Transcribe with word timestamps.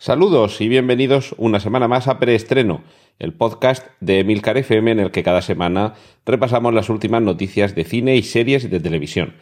Saludos 0.00 0.60
y 0.60 0.68
bienvenidos 0.68 1.34
una 1.38 1.58
semana 1.58 1.88
más 1.88 2.06
a 2.06 2.20
Preestreno, 2.20 2.82
el 3.18 3.32
podcast 3.32 3.84
de 3.98 4.20
Emilcar 4.20 4.56
FM 4.56 4.92
en 4.92 5.00
el 5.00 5.10
que 5.10 5.24
cada 5.24 5.42
semana 5.42 5.94
repasamos 6.24 6.72
las 6.72 6.88
últimas 6.88 7.20
noticias 7.20 7.74
de 7.74 7.82
cine 7.82 8.14
y 8.14 8.22
series 8.22 8.70
de 8.70 8.78
televisión. 8.78 9.34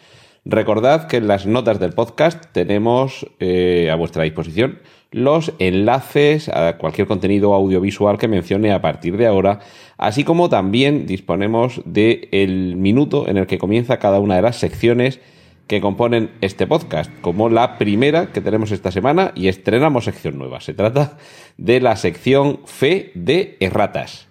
Recordad 0.46 1.08
que 1.08 1.18
en 1.18 1.29
las 1.29 1.45
notas 1.45 1.79
del 1.79 1.93
podcast 1.93 2.43
tenemos 2.53 3.26
eh, 3.39 3.90
a 3.93 3.96
vuestra 3.96 4.22
disposición 4.22 4.79
los 5.11 5.53
enlaces 5.58 6.48
a 6.48 6.79
cualquier 6.79 7.07
contenido 7.07 7.53
audiovisual 7.53 8.17
que 8.17 8.26
mencione 8.26 8.73
a 8.73 8.81
partir 8.81 9.18
de 9.18 9.26
ahora, 9.26 9.61
así 9.98 10.25
como 10.25 10.48
también 10.48 11.04
disponemos 11.04 11.82
del 11.84 12.31
el 12.32 12.76
minuto 12.76 13.29
en 13.29 13.36
el 13.36 13.46
que 13.46 13.59
comienza 13.59 13.98
cada 13.98 14.20
una 14.20 14.36
de 14.36 14.43
las 14.43 14.57
secciones 14.57 15.20
que 15.66 15.80
componen 15.80 16.30
este 16.40 16.66
podcast, 16.66 17.11
como 17.20 17.48
la 17.48 17.79
primera 17.79 18.32
que 18.32 18.40
tenemos 18.40 18.70
esta 18.70 18.93
semana 18.93 19.32
y 19.34 19.48
estrenamos 19.48 20.04
sección 20.04 20.39
nueva. 20.39 20.61
Se 20.61 20.75
trata 20.75 21.18
de 21.56 21.80
la 21.80 21.96
sección 21.96 22.61
Fe 22.66 23.11
de 23.14 23.56
Erratas. 23.61 24.29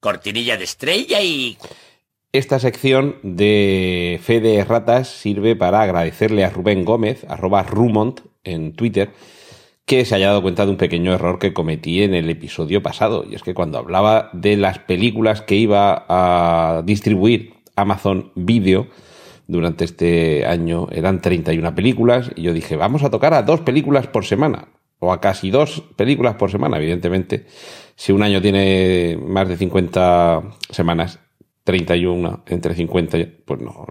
Cortinilla 0.00 0.56
de 0.56 0.64
estrella 0.64 1.20
y... 1.22 1.56
Esta 2.32 2.58
sección 2.58 3.16
de 3.22 4.20
Fe 4.22 4.40
de 4.40 4.56
Erratas 4.56 5.08
sirve 5.08 5.56
para 5.56 5.80
agradecerle 5.80 6.44
a 6.44 6.50
Rubén 6.50 6.84
Gómez, 6.84 7.24
arroba 7.28 7.62
Rumont 7.62 8.20
en 8.44 8.74
Twitter, 8.74 9.10
que 9.86 10.04
se 10.04 10.16
haya 10.16 10.28
dado 10.28 10.42
cuenta 10.42 10.66
de 10.66 10.72
un 10.72 10.76
pequeño 10.76 11.14
error 11.14 11.38
que 11.38 11.54
cometí 11.54 12.02
en 12.02 12.14
el 12.14 12.28
episodio 12.28 12.82
pasado. 12.82 13.24
Y 13.28 13.36
es 13.36 13.42
que 13.42 13.54
cuando 13.54 13.78
hablaba 13.78 14.30
de 14.32 14.56
las 14.56 14.78
películas 14.80 15.40
que 15.40 15.54
iba 15.54 16.04
a 16.08 16.82
distribuir 16.84 17.54
Amazon 17.76 18.32
Video, 18.34 18.88
durante 19.46 19.84
este 19.84 20.46
año 20.46 20.88
eran 20.90 21.20
31 21.20 21.74
películas 21.74 22.30
y 22.34 22.42
yo 22.42 22.52
dije, 22.52 22.76
vamos 22.76 23.02
a 23.02 23.10
tocar 23.10 23.34
a 23.34 23.42
dos 23.42 23.60
películas 23.60 24.06
por 24.06 24.24
semana 24.24 24.68
o 24.98 25.12
a 25.12 25.20
casi 25.20 25.50
dos 25.50 25.82
películas 25.96 26.36
por 26.36 26.50
semana, 26.50 26.78
evidentemente. 26.78 27.46
Si 27.94 28.12
un 28.12 28.22
año 28.22 28.40
tiene 28.40 29.18
más 29.20 29.48
de 29.48 29.56
50 29.56 30.42
semanas, 30.70 31.20
31 31.64 32.44
entre 32.46 32.74
50, 32.74 33.18
pues 33.44 33.60
no, 33.60 33.86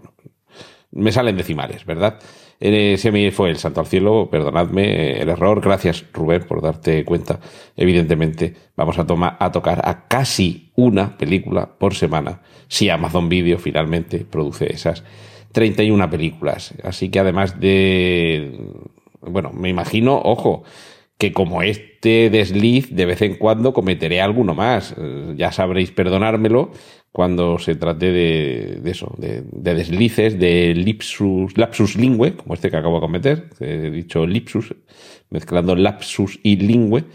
me 0.92 1.11
salen 1.11 1.38
decimales, 1.38 1.86
¿verdad? 1.86 2.20
Ese 2.59 3.11
me 3.11 3.31
fue 3.31 3.50
el 3.50 3.58
santo 3.58 3.81
al 3.81 3.88
cielo, 3.88 4.30
perdonadme 4.31 5.20
el 5.22 5.28
error, 5.28 5.59
gracias 5.59 6.06
Rubén 6.14 6.44
por 6.44 6.61
darte 6.61 7.03
cuenta. 7.03 7.39
Evidentemente 7.76 8.56
vamos 8.78 8.98
a, 8.98 9.06
tomar, 9.06 9.36
a 9.39 9.52
tocar 9.52 9.81
a 9.83 10.08
casi 10.08 10.72
una 10.76 11.17
película 11.17 11.78
por 11.78 11.95
semana, 11.95 12.42
si 12.70 12.89
Amazon 12.89 13.28
Video 13.28 13.59
finalmente 13.59 14.20
produce 14.20 14.72
esas 14.73 15.03
31 15.56 16.09
películas. 16.09 16.73
Así 16.84 17.09
que 17.09 17.20
además 17.20 17.61
de, 17.61 18.59
bueno, 19.22 19.52
me 19.53 19.70
imagino, 19.70 20.20
ojo, 20.22 20.64
que 21.17 21.31
como 21.31 21.61
este 21.61 22.30
desliz, 22.30 22.94
de 22.94 23.06
vez 23.06 23.22
en 23.22 23.36
cuando 23.36 23.73
cometeré 23.73 24.20
alguno 24.22 24.53
más. 24.53 24.94
Ya 25.38 25.53
sabréis 25.53 25.92
perdonármelo 25.92 26.72
cuando 27.14 27.58
se 27.58 27.76
trate 27.76 28.11
de, 28.11 28.80
de 28.81 28.92
eso, 28.92 29.16
de, 29.17 29.44
de, 29.50 29.76
deslices, 29.76 30.38
de 30.38 30.73
lipsus, 30.76 31.58
lapsus 31.58 31.95
lingüe, 31.95 32.36
como 32.36 32.53
este 32.53 32.70
que 32.70 32.76
acabo 32.76 32.95
de 32.95 33.02
cometer. 33.02 33.50
He 33.61 33.89
dicho 33.92 34.28
lipsus, 34.28 34.76
mezclando 35.30 35.73
lapsus 35.78 36.38
y 36.44 36.58
lingüe. 36.58 37.06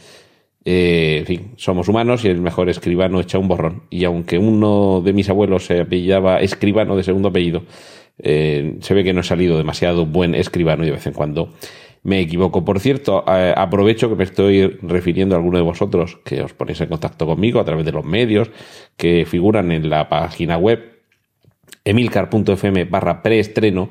Eh, 0.65 1.19
en 1.21 1.27
fin, 1.27 1.53
somos 1.56 1.89
humanos 1.89 2.25
y 2.25 2.29
el 2.29 2.41
mejor 2.41 2.71
escribano 2.71 3.21
echa 3.21 3.39
un 3.39 3.49
borrón. 3.49 3.83
Y 3.91 4.05
aunque 4.05 4.39
uno 4.39 5.03
de 5.05 5.12
mis 5.12 5.29
abuelos 5.29 5.67
se 5.67 5.81
apellidaba 5.81 6.41
escribano 6.41 6.97
de 6.97 7.03
segundo 7.03 7.29
apellido, 7.29 7.65
eh, 8.22 8.76
se 8.81 8.94
ve 8.94 9.04
que 9.04 9.12
no 9.12 9.20
he 9.20 9.25
salido 9.25 9.56
demasiado 9.56 10.06
buen 10.06 10.34
escribano 10.34 10.82
y 10.82 10.86
de 10.86 10.92
vez 10.92 11.06
en 11.06 11.12
cuando 11.12 11.53
me 12.03 12.20
equivoco. 12.20 12.64
Por 12.64 12.81
cierto, 12.81 13.25
eh, 13.28 13.53
aprovecho 13.56 14.08
que 14.08 14.16
me 14.16 14.25
estoy 14.25 14.66
refiriendo 14.82 15.34
a 15.34 15.38
alguno 15.38 15.58
de 15.58 15.64
vosotros 15.64 16.19
que 16.25 16.42
os 16.42 16.54
ponéis 16.54 16.81
en 16.81 16.88
contacto 16.88 17.26
conmigo 17.26 17.60
a 17.60 17.64
través 17.64 17.84
de 17.84 17.92
los 17.92 18.04
medios 18.04 18.50
que 18.97 19.25
figuran 19.26 19.70
en 19.72 19.91
la 19.91 20.08
página 20.08 20.56
web 20.56 21.00
emilcar.fm 21.84 22.84
barra 22.84 23.22
preestreno. 23.22 23.91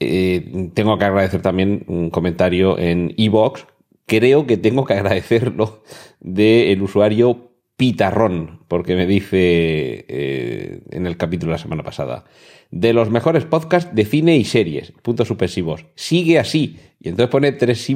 Eh, 0.00 0.70
tengo 0.74 0.96
que 0.98 1.04
agradecer 1.04 1.42
también 1.42 1.84
un 1.86 2.10
comentario 2.10 2.78
en 2.78 3.12
iVoox. 3.16 3.64
Creo 4.06 4.46
que 4.46 4.56
tengo 4.56 4.84
que 4.84 4.94
agradecerlo 4.94 5.82
del 6.20 6.82
usuario 6.82 7.47
Pitarrón, 7.78 8.58
porque 8.66 8.96
me 8.96 9.06
dice 9.06 10.04
eh, 10.08 10.80
en 10.90 11.06
el 11.06 11.16
capítulo 11.16 11.52
de 11.52 11.58
la 11.58 11.62
semana 11.62 11.84
pasada, 11.84 12.24
de 12.72 12.92
los 12.92 13.08
mejores 13.08 13.44
podcasts 13.44 13.94
de 13.94 14.04
cine 14.04 14.36
y 14.36 14.42
series, 14.44 14.92
puntos 15.00 15.28
suspensivos. 15.28 15.86
Sigue 15.94 16.40
así. 16.40 16.76
Y 16.98 17.08
entonces 17.08 17.30
pone 17.30 17.52
tres, 17.52 17.88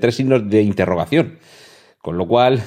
tres 0.00 0.14
signos 0.14 0.50
de 0.50 0.60
interrogación. 0.60 1.38
Con 2.02 2.18
lo 2.18 2.28
cual, 2.28 2.62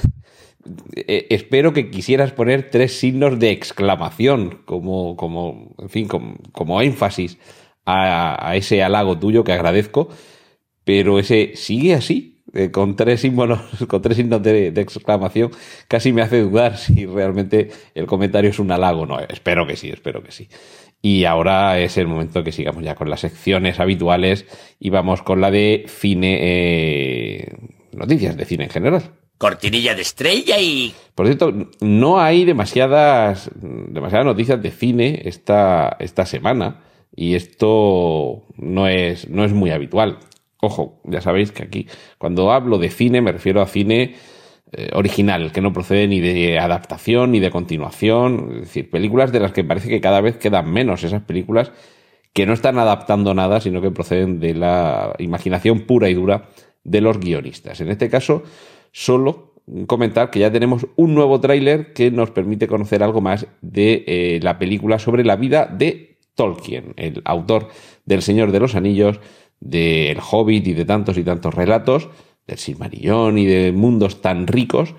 eh, 0.96 1.28
espero 1.30 1.72
que 1.72 1.92
quisieras 1.92 2.32
poner 2.32 2.72
tres 2.72 2.98
signos 2.98 3.38
de 3.38 3.52
exclamación, 3.52 4.64
como, 4.66 5.16
como 5.18 5.76
en 5.78 5.90
fin, 5.90 6.08
como, 6.08 6.36
como 6.52 6.82
énfasis 6.82 7.38
a, 7.86 8.50
a 8.50 8.56
ese 8.56 8.82
halago 8.82 9.20
tuyo 9.20 9.44
que 9.44 9.54
agradezco. 9.54 10.10
Pero 10.84 11.20
ese 11.20 11.52
sigue 11.54 11.94
así 11.94 12.35
eh, 12.56 12.72
con 12.72 12.96
tres 12.96 13.22
símbolos, 13.22 13.60
con 13.88 14.02
tres 14.02 14.18
signos 14.18 14.42
de, 14.42 14.72
de, 14.72 14.82
exclamación, 14.82 15.52
casi 15.88 16.14
me 16.14 16.22
hace 16.22 16.42
dudar 16.42 16.78
si 16.78 17.06
realmente 17.06 17.70
el 17.94 18.06
comentario 18.06 18.50
es 18.50 18.60
un 18.60 18.72
halago. 18.72 19.06
No, 19.06 19.20
espero 19.20 19.68
que 19.68 19.76
sí, 19.76 19.90
espero 19.90 20.24
que 20.24 20.32
sí. 20.32 20.48
Y 21.02 21.26
ahora 21.26 21.80
es 21.80 21.98
el 21.98 22.08
momento 22.08 22.44
que 22.44 22.52
sigamos 22.52 22.84
ya 22.84 22.96
con 22.96 23.10
las 23.10 23.20
secciones 23.20 23.80
habituales 23.80 24.46
y 24.80 24.90
vamos 24.90 25.22
con 25.22 25.40
la 25.40 25.52
de 25.52 25.86
cine, 25.88 26.40
eh, 26.42 27.58
noticias 27.92 28.36
de 28.36 28.46
cine 28.46 28.64
en 28.64 28.70
general. 28.72 29.04
Cortinilla 29.38 29.94
de 29.94 30.02
estrella 30.02 30.58
y... 30.60 30.96
Por 31.14 31.28
cierto, 31.28 31.54
no 31.82 32.20
hay 32.20 32.46
demasiadas, 32.46 33.52
demasiadas 33.54 34.26
noticias 34.26 34.62
de 34.62 34.72
cine 34.72 35.22
esta, 35.26 35.96
esta 36.00 36.26
semana 36.26 36.82
y 37.16 37.36
esto 37.36 38.44
no 38.58 38.88
es, 38.88 39.30
no 39.30 39.44
es 39.44 39.54
muy 39.54 39.72
habitual. 39.72 40.20
Ojo, 40.66 41.00
ya 41.04 41.22
sabéis 41.22 41.52
que 41.52 41.62
aquí 41.62 41.88
cuando 42.18 42.52
hablo 42.52 42.80
de 42.80 42.90
cine 42.90 43.22
me 43.22 43.32
refiero 43.32 43.62
a 43.62 43.68
cine 43.68 44.16
eh, 44.72 44.90
original, 44.94 45.52
que 45.52 45.62
no 45.62 45.72
procede 45.72 46.08
ni 46.08 46.20
de 46.20 46.58
adaptación 46.58 47.32
ni 47.32 47.40
de 47.40 47.52
continuación, 47.52 48.50
es 48.54 48.60
decir, 48.62 48.90
películas 48.90 49.32
de 49.32 49.40
las 49.40 49.52
que 49.52 49.64
parece 49.64 49.90
que 49.90 50.02
cada 50.02 50.22
vez 50.22 50.38
quedan 50.38 50.72
menos, 50.72 51.04
esas 51.04 51.22
películas 51.22 51.72
que 52.34 52.48
no 52.48 52.54
están 52.54 52.80
adaptando 52.80 53.36
nada, 53.36 53.62
sino 53.62 53.80
que 53.80 53.92
proceden 53.92 54.40
de 54.40 54.56
la 54.56 55.14
imaginación 55.20 55.82
pura 55.82 56.10
y 56.10 56.16
dura 56.16 56.50
de 56.84 57.00
los 57.00 57.20
guionistas. 57.20 57.80
En 57.80 57.90
este 57.90 58.10
caso, 58.10 58.42
solo 58.92 59.54
comentar 59.86 60.32
que 60.32 60.40
ya 60.40 60.52
tenemos 60.52 60.88
un 60.96 61.14
nuevo 61.14 61.40
tráiler 61.40 61.94
que 61.94 62.10
nos 62.10 62.32
permite 62.32 62.68
conocer 62.68 63.04
algo 63.04 63.22
más 63.22 63.46
de 63.62 64.04
eh, 64.08 64.40
la 64.42 64.58
película 64.58 64.98
sobre 64.98 65.24
la 65.24 65.36
vida 65.36 65.68
de 65.68 66.18
Tolkien, 66.34 66.94
el 66.98 67.22
autor 67.24 67.70
del 68.06 68.22
Señor 68.22 68.52
de 68.52 68.60
los 68.60 68.76
Anillos, 68.76 69.20
del 69.60 70.20
Hobbit 70.20 70.68
y 70.68 70.74
de 70.74 70.86
tantos 70.86 71.18
y 71.18 71.24
tantos 71.24 71.54
relatos, 71.54 72.10
del 72.48 72.58
Silmarillón 72.58 73.38
y 73.38 73.46
de 73.46 73.72
mundos 73.72 74.22
tan 74.22 74.48
ricos, 74.48 74.94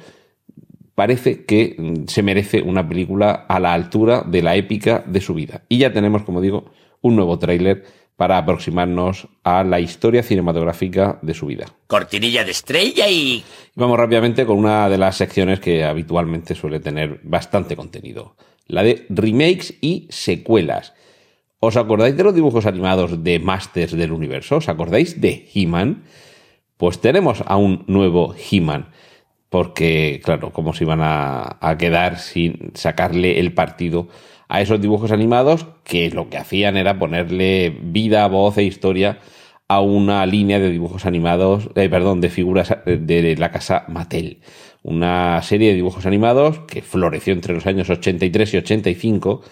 parece 0.95 1.45
que 1.45 1.77
mm, 1.79 2.09
se 2.09 2.23
merece 2.23 2.63
una 2.63 2.89
película 2.89 3.47
a 3.49 3.61
la 3.61 3.73
altura 3.73 4.25
de 4.27 4.43
la 4.43 4.57
épica 4.57 5.05
de 5.07 5.21
su 5.21 5.35
vida. 5.35 5.63
Y 5.69 5.79
ya 5.79 5.93
tenemos, 5.93 6.23
como 6.23 6.41
digo, 6.41 6.73
un 7.03 7.15
nuevo 7.15 7.39
tráiler 7.39 7.85
para 8.17 8.39
aproximarnos 8.39 9.29
a 9.45 9.63
la 9.63 9.79
historia 9.79 10.23
cinematográfica 10.23 11.19
de 11.21 11.35
su 11.35 11.47
vida. 11.47 11.67
Cortinilla 11.87 12.45
de 12.45 12.51
estrella 12.51 13.09
y... 13.09 13.45
Vamos 13.75 13.99
rápidamente 13.99 14.47
con 14.47 14.59
una 14.59 14.89
de 14.89 14.97
las 14.97 15.17
secciones 15.17 15.61
que 15.61 15.85
habitualmente 15.85 16.55
suele 16.55 16.81
tener 16.81 17.21
bastante 17.23 17.77
contenido, 17.77 18.37
la 18.67 18.83
de 18.83 19.05
remakes 19.11 19.75
y 19.83 20.09
secuelas. 20.11 20.95
¿Os 21.67 21.77
acordáis 21.77 22.17
de 22.17 22.23
los 22.23 22.33
dibujos 22.33 22.65
animados 22.65 23.25
de 23.25 23.41
Masters 23.41 23.91
del 23.91 24.13
Universo? 24.13 24.59
¿Os 24.59 24.69
acordáis 24.69 25.21
de 25.21 25.49
He-Man? 25.53 26.05
Pues 26.77 27.01
tenemos 27.01 27.43
a 27.45 27.57
un 27.57 27.83
nuevo 27.89 28.37
He-Man. 28.39 28.91
Porque, 29.49 30.21
claro, 30.23 30.53
¿cómo 30.53 30.75
se 30.75 30.85
iban 30.85 31.01
a, 31.03 31.59
quedar 31.77 32.21
sin 32.21 32.71
sacarle 32.75 33.41
el 33.41 33.53
partido 33.53 34.07
a 34.47 34.61
esos 34.61 34.81
dibujos 34.81 35.11
animados 35.11 35.67
que 35.83 36.09
lo 36.11 36.31
que 36.31 36.37
hacían 36.37 36.77
era 36.77 37.01
ponerle 37.01 37.77
vida, 37.83 38.29
voz 38.29 38.59
e 38.59 38.63
historia 38.63 39.19
a 39.67 39.81
una 39.81 40.25
línea 40.25 40.61
de 40.61 40.71
dibujos 40.71 41.05
animados, 41.05 41.69
eh, 41.75 41.89
perdón, 41.89 42.21
de 42.21 42.29
figuras 42.29 42.77
de 42.87 43.35
la 43.37 43.51
casa 43.51 43.87
Mattel. 43.89 44.39
Una 44.85 45.43
serie 45.43 45.71
de 45.71 45.75
dibujos 45.75 46.07
animados 46.07 46.61
que 46.61 46.83
floreció 46.83 47.33
entre 47.33 47.55
los 47.55 47.67
años 47.67 47.91
83 47.91 48.55
y 48.55 48.57
85 48.59 49.43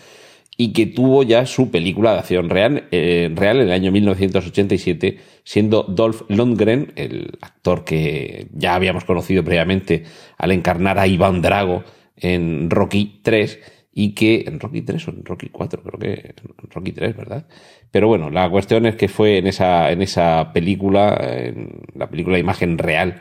y 0.57 0.73
que 0.73 0.87
tuvo 0.87 1.23
ya 1.23 1.47
su 1.47 1.71
película 1.71 2.13
de 2.13 2.19
acción 2.21 2.49
real, 2.49 2.85
eh, 2.91 3.31
real 3.35 3.57
en 3.59 3.67
el 3.67 3.73
año 3.73 3.91
1987, 3.91 5.19
siendo 5.43 5.83
Dolph 5.83 6.23
Lundgren, 6.29 6.93
el 6.97 7.39
actor 7.41 7.85
que 7.85 8.47
ya 8.53 8.75
habíamos 8.75 9.05
conocido 9.05 9.43
previamente 9.43 10.05
al 10.39 10.53
encarnar 10.53 10.99
a 10.99 11.07
Iván 11.07 11.43
Drago 11.43 11.83
en 12.17 12.71
Rocky 12.71 13.21
3, 13.23 13.59
y 13.97 14.13
que 14.15 14.45
en 14.47 14.59
Rocky 14.59 14.83
3 14.83 15.09
o 15.09 15.11
en 15.13 15.25
Rocky 15.25 15.49
4, 15.51 15.83
creo 15.83 15.99
que 15.99 16.35
en 16.37 16.71
Rocky 16.71 16.93
3, 16.93 17.17
¿verdad? 17.17 17.47
Pero 17.93 18.09
bueno, 18.09 18.29
la 18.29 18.51
cuestión 18.51 18.87
es 18.87 18.97
que 18.97 19.09
fue 19.09 19.39
en 19.39 19.47
esa, 19.47 19.93
en 19.93 20.03
esa 20.03 20.53
película, 20.53 21.17
en 21.17 21.81
la 21.95 22.11
película 22.11 22.35
de 22.35 22.41
imagen 22.41 22.77
real 22.79 23.21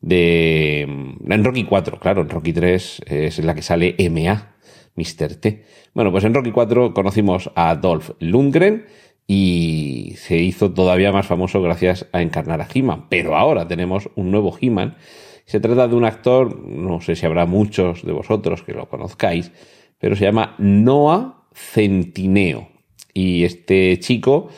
de... 0.00 0.80
En 0.80 1.44
Rocky 1.44 1.64
4, 1.64 2.00
claro, 2.00 2.22
en 2.22 2.30
Rocky 2.30 2.54
3 2.54 3.02
es 3.06 3.38
la 3.44 3.54
que 3.54 3.60
sale 3.60 3.96
MA, 4.10 4.53
Mr. 4.96 5.36
T. 5.36 5.64
Bueno, 5.94 6.10
pues 6.10 6.24
en 6.24 6.34
Rocky 6.34 6.50
4 6.50 6.94
conocimos 6.94 7.50
a 7.54 7.74
Dolph 7.76 8.10
Lundgren 8.20 8.86
y 9.26 10.14
se 10.16 10.38
hizo 10.38 10.72
todavía 10.72 11.12
más 11.12 11.26
famoso 11.26 11.62
gracias 11.62 12.06
a 12.12 12.22
encarnar 12.22 12.60
a 12.60 12.68
He-Man. 12.72 13.06
Pero 13.08 13.36
ahora 13.36 13.66
tenemos 13.66 14.10
un 14.16 14.30
nuevo 14.30 14.56
He-Man. 14.60 14.96
Se 15.46 15.60
trata 15.60 15.88
de 15.88 15.94
un 15.94 16.04
actor, 16.04 16.66
no 16.66 17.00
sé 17.00 17.16
si 17.16 17.26
habrá 17.26 17.46
muchos 17.46 18.04
de 18.04 18.12
vosotros 18.12 18.62
que 18.62 18.72
lo 18.72 18.88
conozcáis, 18.88 19.52
pero 19.98 20.16
se 20.16 20.24
llama 20.24 20.54
Noah 20.58 21.46
Centineo. 21.52 22.68
Y 23.12 23.44
este 23.44 23.98
chico, 24.00 24.48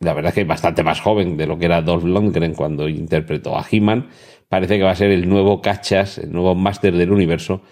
la 0.00 0.14
verdad 0.14 0.30
es 0.30 0.34
que 0.34 0.40
es 0.42 0.46
bastante 0.46 0.82
más 0.82 1.00
joven 1.00 1.36
de 1.36 1.46
lo 1.46 1.58
que 1.58 1.66
era 1.66 1.82
Dolph 1.82 2.04
Lundgren 2.04 2.54
cuando 2.54 2.88
interpretó 2.88 3.58
a 3.58 3.66
He-Man, 3.70 4.08
parece 4.48 4.78
que 4.78 4.84
va 4.84 4.90
a 4.90 4.96
ser 4.96 5.10
el 5.10 5.28
nuevo 5.28 5.60
Cachas, 5.60 6.18
el 6.18 6.32
nuevo 6.32 6.54
máster 6.54 6.96
del 6.96 7.12
universo, 7.12 7.62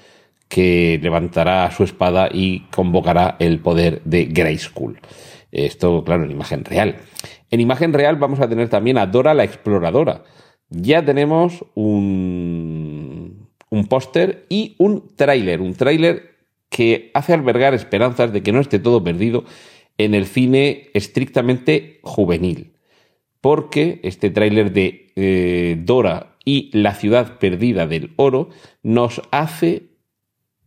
que 0.51 0.99
levantará 1.01 1.71
su 1.71 1.85
espada 1.85 2.29
y 2.31 2.65
convocará 2.73 3.37
el 3.39 3.61
poder 3.61 4.03
de 4.05 4.25
Grayskull. 4.25 4.99
Esto, 5.53 6.03
claro, 6.03 6.25
en 6.25 6.33
imagen 6.33 6.65
real. 6.65 6.97
En 7.51 7.61
imagen 7.61 7.93
real 7.93 8.17
vamos 8.17 8.41
a 8.41 8.49
tener 8.49 8.69
también 8.69 8.99
a 8.99 9.07
Dora 9.07 9.33
la 9.33 9.45
Exploradora. 9.45 10.25
Ya 10.69 11.05
tenemos 11.05 11.65
un, 11.75 13.49
un 13.71 13.87
póster 13.87 14.45
y 14.49 14.75
un 14.79 15.15
tráiler. 15.15 15.61
Un 15.61 15.75
tráiler 15.75 16.35
que 16.69 17.13
hace 17.15 17.33
albergar 17.33 17.73
esperanzas 17.73 18.33
de 18.33 18.43
que 18.43 18.53
no 18.53 18.61
esté 18.61 18.81
todo 18.81 19.05
perdido 19.05 19.45
en 19.99 20.15
el 20.15 20.27
cine 20.27 20.89
estrictamente 20.95 22.01
juvenil. 22.03 22.73
Porque 23.41 24.01
este 24.03 24.31
tráiler 24.31 24.73
de 24.73 25.13
eh, 25.15 25.77
Dora 25.81 26.37
y 26.45 26.77
la 26.77 26.95
ciudad 26.95 27.39
perdida 27.39 27.87
del 27.87 28.13
oro 28.17 28.49
nos 28.83 29.23
hace 29.31 29.90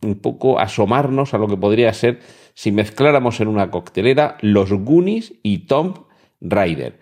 un 0.03 0.15
poco 0.15 0.59
asomarnos 0.59 1.33
a 1.33 1.37
lo 1.37 1.47
que 1.47 1.57
podría 1.57 1.93
ser 1.93 2.19
si 2.53 2.71
mezcláramos 2.71 3.39
en 3.39 3.47
una 3.47 3.71
coctelera 3.71 4.37
los 4.41 4.71
Goonies 4.71 5.33
y 5.43 5.59
Tom 5.59 5.93
Raider. 6.41 6.99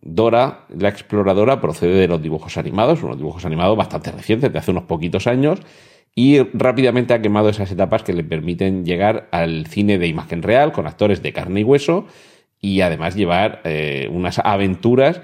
Dora, 0.00 0.66
la 0.68 0.90
exploradora, 0.90 1.60
procede 1.60 1.94
de 1.94 2.08
los 2.08 2.20
dibujos 2.20 2.58
animados, 2.58 3.02
unos 3.02 3.16
dibujos 3.16 3.44
animados 3.46 3.76
bastante 3.76 4.12
recientes, 4.12 4.52
de 4.52 4.58
hace 4.58 4.70
unos 4.70 4.84
poquitos 4.84 5.26
años, 5.26 5.60
y 6.14 6.40
rápidamente 6.52 7.14
ha 7.14 7.22
quemado 7.22 7.48
esas 7.48 7.72
etapas 7.72 8.02
que 8.02 8.12
le 8.12 8.22
permiten 8.22 8.84
llegar 8.84 9.28
al 9.32 9.66
cine 9.66 9.98
de 9.98 10.06
imagen 10.06 10.42
real 10.42 10.72
con 10.72 10.86
actores 10.86 11.22
de 11.22 11.32
carne 11.32 11.60
y 11.60 11.64
hueso 11.64 12.06
y 12.60 12.82
además 12.82 13.16
llevar 13.16 13.60
eh, 13.64 14.08
unas 14.12 14.38
aventuras. 14.38 15.20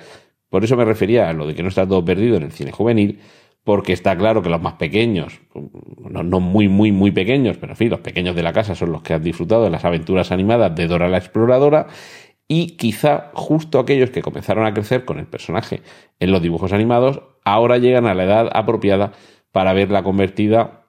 Por 0.49 0.65
eso 0.65 0.77
me 0.77 0.85
refería 0.85 1.29
a 1.29 1.33
lo 1.33 1.47
de 1.47 1.55
que 1.55 1.63
no 1.63 1.69
está 1.69 1.87
todo 1.87 2.05
perdido 2.05 2.37
en 2.37 2.43
el 2.43 2.53
cine 2.53 2.73
juvenil, 2.73 3.21
porque 3.65 3.93
está 3.93 4.17
claro 4.17 4.43
que 4.43 4.49
los 4.49 4.61
más 4.61 4.75
pequeños, 4.75 5.41
no, 5.55 6.41
muy, 6.41 6.69
muy, 6.69 6.93
muy 6.93 7.11
pequeños, 7.11 7.57
pero 7.59 7.73
en 7.73 7.77
fin, 7.77 7.91
los 7.91 8.01
pequeños 8.01 8.35
de 8.35 8.43
la 8.43 8.53
casa 8.53 8.75
son 8.75 8.93
los 8.93 9.03
que 9.03 9.15
han 9.15 9.23
disfrutado 9.23 9.65
de 9.65 9.71
las 9.71 9.85
aventuras 9.85 10.33
animadas 10.33 10.75
de 10.75 10.87
Dora 10.87 11.09
la 11.09 11.19
Exploradora, 11.19 11.87
y 12.49 12.77
quizá 12.77 13.31
justo 13.35 13.79
aquellos 13.79 14.11
que 14.11 14.23
comenzaron 14.23 14.67
a 14.67 14.75
crecer 14.75 15.05
con 15.05 15.19
el 15.19 15.27
personaje 15.27 15.83
en 16.19 16.33
los 16.33 16.43
dibujos 16.43 16.73
animados, 16.73 17.23
ahora 17.45 17.79
llegan 17.79 18.07
a 18.07 18.15
la 18.15 18.25
edad 18.25 18.51
apropiada 18.53 19.13
para 19.53 19.73
verla 19.73 20.03
convertida 20.03 20.80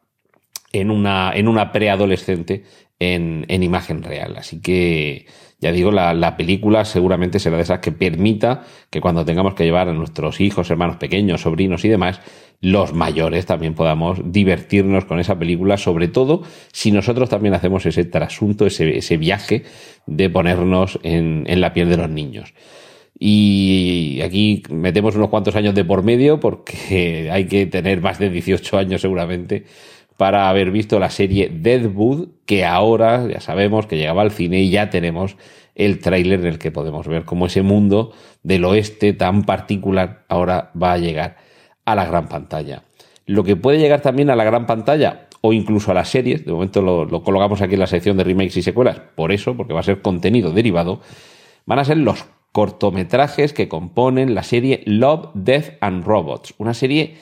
en 0.73 0.91
una, 0.91 1.31
en 1.33 1.47
una 1.47 1.71
preadolescente 1.71 2.63
en, 2.99 3.45
en 3.47 3.63
imagen 3.63 4.03
real. 4.03 4.37
Así 4.37 4.61
que 4.61 5.25
ya 5.59 5.71
digo, 5.71 5.91
la, 5.91 6.13
la, 6.13 6.37
película 6.37 6.85
seguramente 6.85 7.39
será 7.39 7.57
de 7.57 7.63
esas 7.63 7.79
que 7.79 7.91
permita 7.91 8.63
que 8.89 9.01
cuando 9.01 9.25
tengamos 9.25 9.53
que 9.53 9.63
llevar 9.63 9.89
a 9.89 9.93
nuestros 9.93 10.41
hijos, 10.41 10.69
hermanos 10.71 10.97
pequeños, 10.97 11.41
sobrinos 11.41 11.85
y 11.85 11.89
demás, 11.89 12.19
los 12.61 12.93
mayores 12.93 13.45
también 13.45 13.73
podamos 13.73 14.19
divertirnos 14.23 15.05
con 15.05 15.19
esa 15.19 15.37
película, 15.37 15.77
sobre 15.77 16.07
todo 16.07 16.43
si 16.71 16.91
nosotros 16.91 17.29
también 17.29 17.53
hacemos 17.53 17.85
ese 17.85 18.05
trasunto, 18.05 18.65
ese, 18.67 18.97
ese 18.97 19.17
viaje 19.17 19.63
de 20.05 20.29
ponernos 20.29 20.99
en, 21.03 21.43
en 21.47 21.61
la 21.61 21.73
piel 21.73 21.89
de 21.89 21.97
los 21.97 22.09
niños. 22.09 22.53
Y 23.17 24.19
aquí 24.23 24.63
metemos 24.71 25.15
unos 25.15 25.29
cuantos 25.29 25.55
años 25.55 25.75
de 25.75 25.85
por 25.85 26.03
medio 26.03 26.39
porque 26.39 27.29
hay 27.31 27.45
que 27.45 27.67
tener 27.67 28.01
más 28.01 28.17
de 28.17 28.31
18 28.31 28.77
años 28.79 29.01
seguramente 29.01 29.65
para 30.17 30.49
haber 30.49 30.71
visto 30.71 30.99
la 30.99 31.09
serie 31.09 31.49
Deadwood, 31.49 32.29
que 32.45 32.65
ahora 32.65 33.27
ya 33.27 33.39
sabemos 33.39 33.87
que 33.87 33.97
llegaba 33.97 34.21
al 34.21 34.31
cine 34.31 34.61
y 34.61 34.69
ya 34.69 34.89
tenemos 34.89 35.37
el 35.75 35.99
tráiler 35.99 36.41
en 36.41 36.47
el 36.47 36.59
que 36.59 36.71
podemos 36.71 37.07
ver 37.07 37.23
cómo 37.23 37.45
ese 37.45 37.61
mundo 37.61 38.11
del 38.43 38.65
oeste 38.65 39.13
tan 39.13 39.43
particular 39.43 40.25
ahora 40.27 40.71
va 40.79 40.93
a 40.93 40.97
llegar 40.97 41.37
a 41.85 41.95
la 41.95 42.05
gran 42.05 42.27
pantalla. 42.27 42.83
Lo 43.25 43.43
que 43.43 43.55
puede 43.55 43.79
llegar 43.79 44.01
también 44.01 44.29
a 44.29 44.35
la 44.35 44.43
gran 44.43 44.65
pantalla 44.65 45.27
o 45.41 45.53
incluso 45.53 45.91
a 45.91 45.93
las 45.93 46.09
series, 46.09 46.45
de 46.45 46.51
momento 46.51 46.81
lo, 46.81 47.05
lo 47.05 47.23
colocamos 47.23 47.61
aquí 47.61 47.73
en 47.73 47.79
la 47.79 47.87
sección 47.87 48.17
de 48.17 48.23
remakes 48.23 48.57
y 48.57 48.61
secuelas, 48.61 49.01
por 49.15 49.31
eso, 49.31 49.57
porque 49.57 49.73
va 49.73 49.79
a 49.79 49.83
ser 49.83 50.01
contenido 50.01 50.51
derivado, 50.51 51.01
van 51.65 51.79
a 51.79 51.85
ser 51.85 51.97
los 51.97 52.25
cortometrajes 52.51 53.53
que 53.53 53.67
componen 53.67 54.35
la 54.35 54.43
serie 54.43 54.83
Love, 54.85 55.29
Death 55.33 55.77
and 55.81 56.03
Robots, 56.03 56.53
una 56.57 56.73
serie 56.73 57.15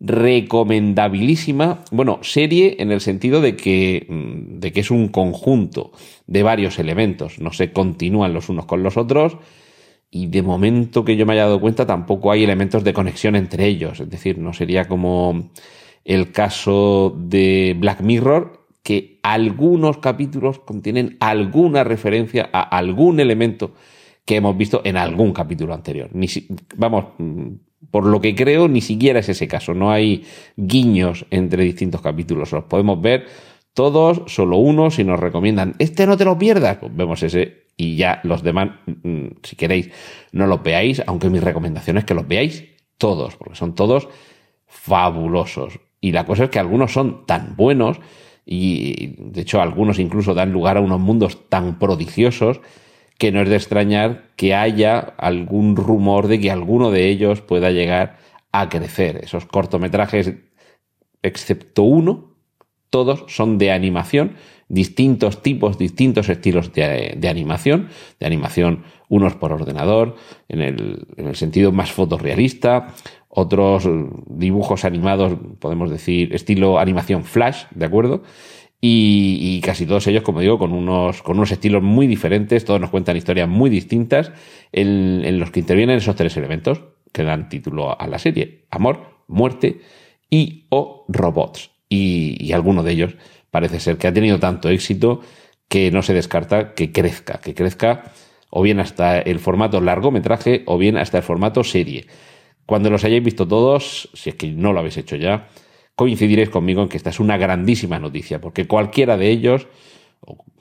recomendabilísima, 0.00 1.84
bueno, 1.90 2.20
serie 2.22 2.76
en 2.78 2.92
el 2.92 3.00
sentido 3.00 3.40
de 3.40 3.56
que, 3.56 4.06
mm, 4.08 4.60
de 4.60 4.72
que 4.72 4.80
es 4.80 4.90
un 4.90 5.08
conjunto 5.08 5.92
de 6.26 6.42
varios 6.42 6.78
elementos, 6.78 7.40
no 7.40 7.52
se 7.52 7.72
continúan 7.72 8.32
los 8.32 8.48
unos 8.48 8.66
con 8.66 8.82
los 8.82 8.96
otros 8.96 9.36
y 10.10 10.28
de 10.28 10.42
momento 10.42 11.04
que 11.04 11.16
yo 11.16 11.26
me 11.26 11.34
haya 11.34 11.44
dado 11.44 11.60
cuenta 11.60 11.86
tampoco 11.86 12.30
hay 12.30 12.44
elementos 12.44 12.84
de 12.84 12.94
conexión 12.94 13.36
entre 13.36 13.66
ellos, 13.66 14.00
es 14.00 14.08
decir, 14.08 14.38
no 14.38 14.52
sería 14.52 14.86
como 14.86 15.50
el 16.04 16.32
caso 16.32 17.14
de 17.18 17.76
Black 17.78 18.00
Mirror, 18.00 18.66
que 18.82 19.18
algunos 19.22 19.98
capítulos 19.98 20.60
contienen 20.60 21.18
alguna 21.20 21.84
referencia 21.84 22.48
a 22.52 22.62
algún 22.62 23.20
elemento 23.20 23.74
que 24.24 24.36
hemos 24.36 24.56
visto 24.56 24.80
en 24.84 24.96
algún 24.96 25.32
capítulo 25.32 25.74
anterior. 25.74 26.08
Ni 26.14 26.28
si, 26.28 26.48
vamos, 26.76 27.06
por 27.90 28.04
lo 28.04 28.20
que 28.20 28.34
creo, 28.34 28.68
ni 28.68 28.80
siquiera 28.80 29.20
es 29.20 29.28
ese 29.28 29.48
caso. 29.48 29.74
No 29.74 29.90
hay 29.90 30.24
guiños 30.56 31.26
entre 31.30 31.64
distintos 31.64 32.00
capítulos. 32.00 32.52
Los 32.52 32.64
podemos 32.64 33.00
ver 33.00 33.26
todos, 33.72 34.22
solo 34.26 34.58
uno. 34.58 34.90
Si 34.90 35.04
nos 35.04 35.20
recomiendan, 35.20 35.74
este 35.78 36.06
no 36.06 36.16
te 36.16 36.24
lo 36.24 36.38
pierdas, 36.38 36.78
pues 36.78 36.94
vemos 36.94 37.22
ese 37.22 37.68
y 37.76 37.96
ya 37.96 38.20
los 38.24 38.42
demás, 38.42 38.70
mm, 38.86 39.26
si 39.42 39.56
queréis, 39.56 39.90
no 40.32 40.46
los 40.48 40.62
veáis, 40.62 41.00
aunque 41.06 41.30
mi 41.30 41.38
recomendación 41.38 41.96
es 41.96 42.04
que 42.04 42.14
los 42.14 42.26
veáis 42.26 42.64
todos, 42.98 43.36
porque 43.36 43.54
son 43.54 43.76
todos 43.76 44.08
fabulosos. 44.66 45.78
Y 46.00 46.10
la 46.12 46.26
cosa 46.26 46.44
es 46.44 46.50
que 46.50 46.58
algunos 46.58 46.92
son 46.92 47.24
tan 47.24 47.54
buenos 47.56 48.00
y 48.44 49.14
de 49.18 49.42
hecho 49.42 49.60
algunos 49.60 49.98
incluso 49.98 50.34
dan 50.34 50.52
lugar 50.52 50.76
a 50.76 50.80
unos 50.80 50.98
mundos 50.98 51.48
tan 51.48 51.78
prodigiosos 51.78 52.60
que 53.18 53.32
no 53.32 53.42
es 53.42 53.48
de 53.48 53.56
extrañar 53.56 54.28
que 54.36 54.54
haya 54.54 54.98
algún 54.98 55.76
rumor 55.76 56.28
de 56.28 56.40
que 56.40 56.50
alguno 56.50 56.90
de 56.90 57.08
ellos 57.08 57.40
pueda 57.40 57.70
llegar 57.70 58.18
a 58.52 58.68
crecer. 58.68 59.20
Esos 59.22 59.44
cortometrajes, 59.44 60.34
excepto 61.22 61.82
uno, 61.82 62.36
todos 62.90 63.24
son 63.26 63.58
de 63.58 63.72
animación, 63.72 64.36
distintos 64.68 65.42
tipos, 65.42 65.78
distintos 65.78 66.28
estilos 66.28 66.72
de, 66.72 67.14
de 67.16 67.28
animación, 67.28 67.88
de 68.20 68.26
animación 68.26 68.84
unos 69.08 69.34
por 69.34 69.52
ordenador, 69.52 70.16
en 70.48 70.60
el, 70.60 71.06
en 71.16 71.26
el 71.26 71.36
sentido 71.36 71.72
más 71.72 71.90
fotorrealista, 71.90 72.94
otros 73.28 73.88
dibujos 74.26 74.84
animados, 74.84 75.34
podemos 75.58 75.90
decir, 75.90 76.34
estilo 76.34 76.78
animación 76.78 77.24
flash, 77.24 77.64
¿de 77.74 77.86
acuerdo? 77.86 78.22
Y, 78.80 79.38
y, 79.40 79.60
casi 79.60 79.86
todos 79.86 80.06
ellos, 80.06 80.22
como 80.22 80.40
digo, 80.40 80.56
con 80.56 80.72
unos, 80.72 81.22
con 81.22 81.36
unos 81.36 81.50
estilos 81.50 81.82
muy 81.82 82.06
diferentes, 82.06 82.64
todos 82.64 82.80
nos 82.80 82.90
cuentan 82.90 83.16
historias 83.16 83.48
muy 83.48 83.70
distintas 83.70 84.30
en, 84.70 85.22
en 85.24 85.40
los 85.40 85.50
que 85.50 85.60
intervienen 85.60 85.98
esos 85.98 86.14
tres 86.14 86.36
elementos 86.36 86.82
que 87.12 87.24
dan 87.24 87.48
título 87.48 88.00
a 88.00 88.06
la 88.06 88.20
serie. 88.20 88.66
Amor, 88.70 89.24
muerte 89.26 89.80
y 90.30 90.66
o 90.68 91.04
robots. 91.08 91.70
Y, 91.88 92.36
y 92.38 92.52
alguno 92.52 92.82
de 92.84 92.92
ellos 92.92 93.16
parece 93.50 93.80
ser 93.80 93.96
que 93.96 94.06
ha 94.06 94.12
tenido 94.12 94.38
tanto 94.38 94.68
éxito 94.68 95.22
que 95.68 95.90
no 95.90 96.02
se 96.02 96.14
descarta 96.14 96.74
que 96.74 96.92
crezca, 96.92 97.40
que 97.40 97.54
crezca 97.54 98.12
o 98.50 98.62
bien 98.62 98.80
hasta 98.80 99.18
el 99.18 99.38
formato 99.38 99.80
largometraje 99.80 100.62
o 100.66 100.78
bien 100.78 100.96
hasta 100.96 101.18
el 101.18 101.24
formato 101.24 101.64
serie. 101.64 102.06
Cuando 102.66 102.90
los 102.90 103.04
hayáis 103.04 103.24
visto 103.24 103.48
todos, 103.48 104.10
si 104.14 104.30
es 104.30 104.36
que 104.36 104.48
no 104.48 104.72
lo 104.72 104.80
habéis 104.80 104.96
hecho 104.96 105.16
ya, 105.16 105.48
coincidiréis 105.98 106.48
conmigo 106.48 106.80
en 106.80 106.88
que 106.88 106.96
esta 106.96 107.10
es 107.10 107.18
una 107.18 107.36
grandísima 107.38 107.98
noticia, 107.98 108.40
porque 108.40 108.68
cualquiera 108.68 109.16
de 109.16 109.30
ellos, 109.30 109.66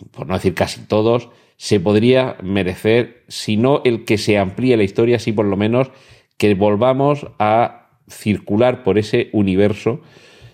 por 0.09 0.25
no 0.25 0.33
decir 0.33 0.55
casi 0.55 0.81
todos, 0.81 1.29
se 1.57 1.79
podría 1.79 2.37
merecer, 2.41 3.23
si 3.27 3.55
no 3.55 3.83
el 3.85 4.03
que 4.03 4.17
se 4.17 4.39
amplíe 4.39 4.75
la 4.75 4.83
historia, 4.83 5.19
sí 5.19 5.33
por 5.33 5.45
lo 5.45 5.55
menos 5.55 5.91
que 6.37 6.55
volvamos 6.55 7.27
a 7.37 7.91
circular 8.09 8.81
por 8.81 8.97
ese 8.97 9.29
universo 9.31 10.01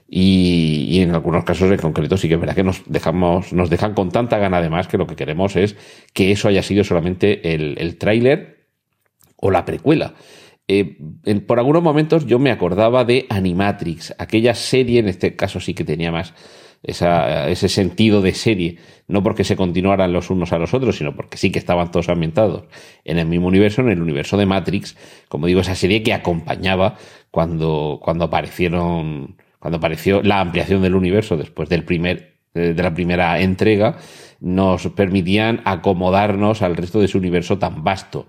y, 0.09 0.99
en 0.99 1.15
algunos 1.15 1.45
casos 1.45 1.71
en 1.71 1.77
concreto 1.77 2.17
sí 2.17 2.27
que 2.27 2.33
es 2.33 2.39
verdad 2.41 2.55
que 2.55 2.63
nos 2.65 2.83
dejamos, 2.85 3.53
nos 3.53 3.69
dejan 3.69 3.93
con 3.93 4.11
tanta 4.11 4.37
gana 4.37 4.57
además 4.57 4.89
que 4.89 4.97
lo 4.97 5.07
que 5.07 5.15
queremos 5.15 5.55
es 5.55 5.77
que 6.11 6.33
eso 6.33 6.49
haya 6.49 6.61
sido 6.61 6.83
solamente 6.83 7.53
el, 7.53 7.77
el 7.77 7.97
tráiler 7.97 8.65
o 9.37 9.49
la 9.49 9.63
precuela. 9.63 10.13
Eh, 10.67 10.97
por 11.45 11.59
algunos 11.59 11.83
momentos 11.83 12.25
yo 12.25 12.39
me 12.39 12.51
acordaba 12.51 13.03
de 13.03 13.25
Animatrix, 13.29 14.15
aquella 14.17 14.55
serie, 14.55 14.99
en 14.99 15.09
este 15.09 15.35
caso 15.35 15.59
sí 15.59 15.73
que 15.73 15.83
tenía 15.83 16.11
más 16.11 16.33
ese 16.83 17.69
sentido 17.69 18.21
de 18.21 18.33
serie, 18.33 18.77
no 19.07 19.23
porque 19.23 19.45
se 19.45 19.55
continuaran 19.55 20.11
los 20.11 20.29
unos 20.29 20.51
a 20.51 20.57
los 20.57 20.73
otros, 20.73 20.97
sino 20.97 21.15
porque 21.15 21.37
sí 21.37 21.49
que 21.49 21.59
estaban 21.59 21.91
todos 21.91 22.09
ambientados 22.09 22.65
en 23.05 23.19
el 23.19 23.25
mismo 23.25 23.47
universo, 23.47 23.81
en 23.81 23.89
el 23.89 24.01
universo 24.01 24.35
de 24.35 24.45
Matrix, 24.45 24.97
como 25.29 25.47
digo, 25.47 25.61
esa 25.61 25.75
serie 25.75 26.03
que 26.03 26.13
acompañaba 26.13 26.97
cuando, 27.31 27.99
cuando 28.01 28.25
aparecieron, 28.25 29.37
cuando 29.59 29.77
apareció 29.77 30.21
la 30.23 30.41
ampliación 30.41 30.81
del 30.81 30.95
universo 30.95 31.37
después 31.37 31.69
del 31.69 31.85
primer, 31.85 32.35
de 32.53 32.73
la 32.73 32.93
primera 32.93 33.39
entrega, 33.39 33.97
nos 34.41 34.85
permitían 34.87 35.61
acomodarnos 35.63 36.61
al 36.61 36.75
resto 36.75 36.99
de 36.99 37.05
ese 37.05 37.17
universo 37.17 37.59
tan 37.59 37.85
vasto 37.85 38.27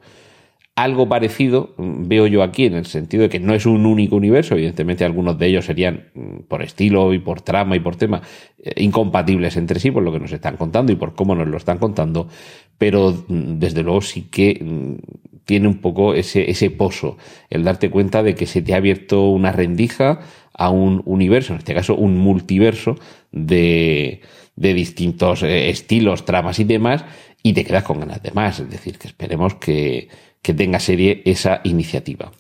algo 0.76 1.08
parecido 1.08 1.74
mm, 1.76 2.08
veo 2.08 2.26
yo 2.26 2.42
aquí, 2.42 2.66
en 2.66 2.74
el 2.74 2.86
sentido 2.86 3.22
de 3.22 3.28
que 3.28 3.40
no 3.40 3.54
es 3.54 3.66
un 3.66 3.86
único 3.86 4.16
universo, 4.16 4.54
evidentemente 4.54 5.04
algunos 5.04 5.38
de 5.38 5.46
ellos 5.46 5.64
serían 5.64 6.08
mm, 6.14 6.38
por 6.48 6.62
estilo 6.62 7.12
y 7.14 7.18
por 7.18 7.40
trama 7.40 7.76
y 7.76 7.80
por 7.80 7.96
tema 7.96 8.22
eh, 8.58 8.72
incompatibles 8.82 9.56
entre 9.56 9.78
sí, 9.80 9.90
por 9.90 10.02
lo 10.02 10.12
que 10.12 10.20
nos 10.20 10.32
están 10.32 10.56
contando 10.56 10.92
y 10.92 10.96
por 10.96 11.14
cómo 11.14 11.34
nos 11.34 11.48
lo 11.48 11.56
están 11.56 11.78
contando, 11.78 12.28
pero 12.78 13.12
mm, 13.28 13.58
desde 13.58 13.82
luego 13.82 14.00
sí 14.00 14.22
que 14.22 14.98
tiene 15.44 15.68
un 15.68 15.78
poco 15.78 16.14
ese, 16.14 16.50
ese 16.50 16.70
pozo, 16.70 17.18
el 17.50 17.64
darte 17.64 17.90
cuenta 17.90 18.22
de 18.22 18.34
que 18.34 18.46
se 18.46 18.62
te 18.62 18.74
ha 18.74 18.78
abierto 18.78 19.28
una 19.28 19.52
rendija 19.52 20.20
a 20.54 20.70
un 20.70 21.02
universo, 21.04 21.52
en 21.52 21.58
este 21.58 21.74
caso 21.74 21.94
un 21.94 22.16
multiverso 22.16 22.96
de, 23.32 24.20
de 24.56 24.74
distintos 24.74 25.42
eh, 25.42 25.70
estilos, 25.70 26.24
tramas 26.24 26.58
y 26.58 26.64
demás, 26.64 27.04
y 27.42 27.52
te 27.52 27.64
quedas 27.64 27.84
con 27.84 28.00
ganas 28.00 28.22
de 28.22 28.30
más. 28.30 28.60
Es 28.60 28.70
decir, 28.70 28.98
que 28.98 29.08
esperemos 29.08 29.54
que, 29.56 30.08
que 30.40 30.54
tenga 30.54 30.78
serie 30.78 31.22
esa 31.24 31.60
iniciativa. 31.64 32.30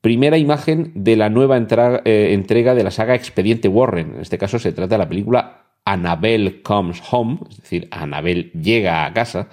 Primera 0.00 0.36
imagen 0.36 0.90
de 0.94 1.16
la 1.16 1.30
nueva 1.30 1.56
eh, 1.56 2.30
entrega 2.32 2.74
de 2.74 2.84
la 2.84 2.90
saga 2.90 3.14
Expediente 3.14 3.68
Warren. 3.68 4.14
En 4.16 4.20
este 4.20 4.36
caso 4.36 4.58
se 4.58 4.72
trata 4.72 4.96
de 4.96 4.98
la 4.98 5.08
película 5.08 5.62
Annabelle 5.84 6.60
Comes 6.62 7.00
Home, 7.10 7.38
es 7.50 7.58
decir, 7.58 7.88
Annabelle 7.90 8.50
llega 8.52 9.04
a 9.06 9.12
casa. 9.12 9.48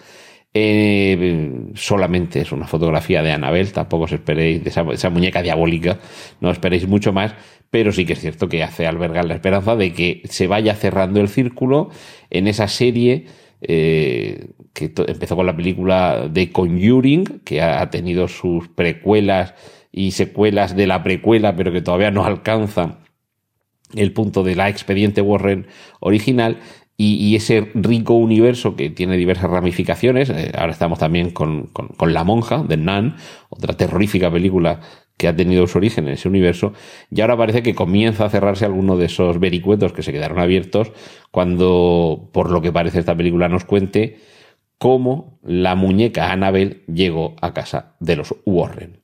Eh, 0.53 1.71
solamente 1.75 2.41
es 2.41 2.51
una 2.51 2.65
fotografía 2.65 3.21
de 3.21 3.31
Annabelle, 3.31 3.71
tampoco 3.71 4.05
os 4.05 4.11
esperéis 4.11 4.63
de 4.63 4.69
esa, 4.71 5.09
muñeca 5.09 5.43
diabólica, 5.43 5.99
no 6.41 6.49
esperéis 6.49 6.87
mucho 6.87 7.13
más, 7.13 7.35
pero 7.69 7.91
sí 7.91 8.05
que 8.05 8.13
es 8.13 8.19
cierto 8.19 8.49
que 8.49 8.63
hace 8.63 8.87
albergar 8.87 9.25
la 9.25 9.35
esperanza 9.35 9.75
de 9.75 9.93
que 9.93 10.23
se 10.25 10.47
vaya 10.47 10.73
cerrando 10.73 11.21
el 11.21 11.27
círculo 11.29 11.91
en 12.31 12.47
esa 12.47 12.67
serie 12.67 13.27
eh, 13.61 14.49
que 14.73 14.91
empezó 15.07 15.35
con 15.35 15.45
la 15.45 15.55
película 15.55 16.27
de 16.27 16.51
Conjuring, 16.51 17.41
que 17.43 17.61
ha, 17.61 17.87
tenido 17.91 18.27
sus 18.27 18.69
precuelas 18.69 19.53
y 19.91 20.11
secuelas 20.11 20.75
de 20.75 20.87
la 20.87 21.03
precuela, 21.03 21.55
pero 21.55 21.71
que 21.71 21.81
todavía 21.81 22.09
no 22.09 22.25
alcanzan 22.25 22.99
el 23.95 24.13
punto 24.13 24.43
de 24.43 24.55
la 24.55 24.69
expediente 24.69 25.21
Warren 25.21 25.67
original. 25.99 26.57
Y, 27.01 27.33
ese 27.37 27.71
rico 27.75 28.15
universo 28.15 28.75
que 28.75 28.89
tiene 28.89 29.15
diversas 29.15 29.49
ramificaciones, 29.49 30.29
eh, 30.29 30.51
ahora 30.53 30.73
estamos 30.73 30.99
también 30.99 31.29
con, 31.29 31.67
con, 31.67 32.11
La 32.11 32.25
Monja, 32.25 32.61
de 32.61 32.75
Nan, 32.75 33.15
otra 33.47 33.77
terrorífica 33.77 34.29
película 34.29 34.81
que 35.15 35.29
ha 35.29 35.35
tenido 35.35 35.65
su 35.65 35.77
origen 35.77 36.09
en 36.09 36.15
ese 36.15 36.27
universo, 36.27 36.73
y 37.09 37.21
ahora 37.21 37.37
parece 37.37 37.63
que 37.63 37.73
comienza 37.73 38.25
a 38.25 38.29
cerrarse 38.29 38.65
alguno 38.65 38.97
de 38.97 39.05
esos 39.05 39.39
vericuetos 39.39 39.93
que 39.93 40.03
se 40.03 40.11
quedaron 40.11 40.39
abiertos 40.39 40.91
cuando, 41.31 42.29
por 42.33 42.51
lo 42.51 42.61
que 42.61 42.73
parece 42.73 42.99
esta 42.99 43.15
película, 43.15 43.47
nos 43.47 43.63
cuente 43.63 44.17
cómo 44.77 45.39
la 45.41 45.75
muñeca 45.75 46.33
Annabelle 46.33 46.83
llegó 46.93 47.37
a 47.39 47.53
casa 47.53 47.95
de 48.01 48.17
los 48.17 48.35
Warren. 48.45 48.99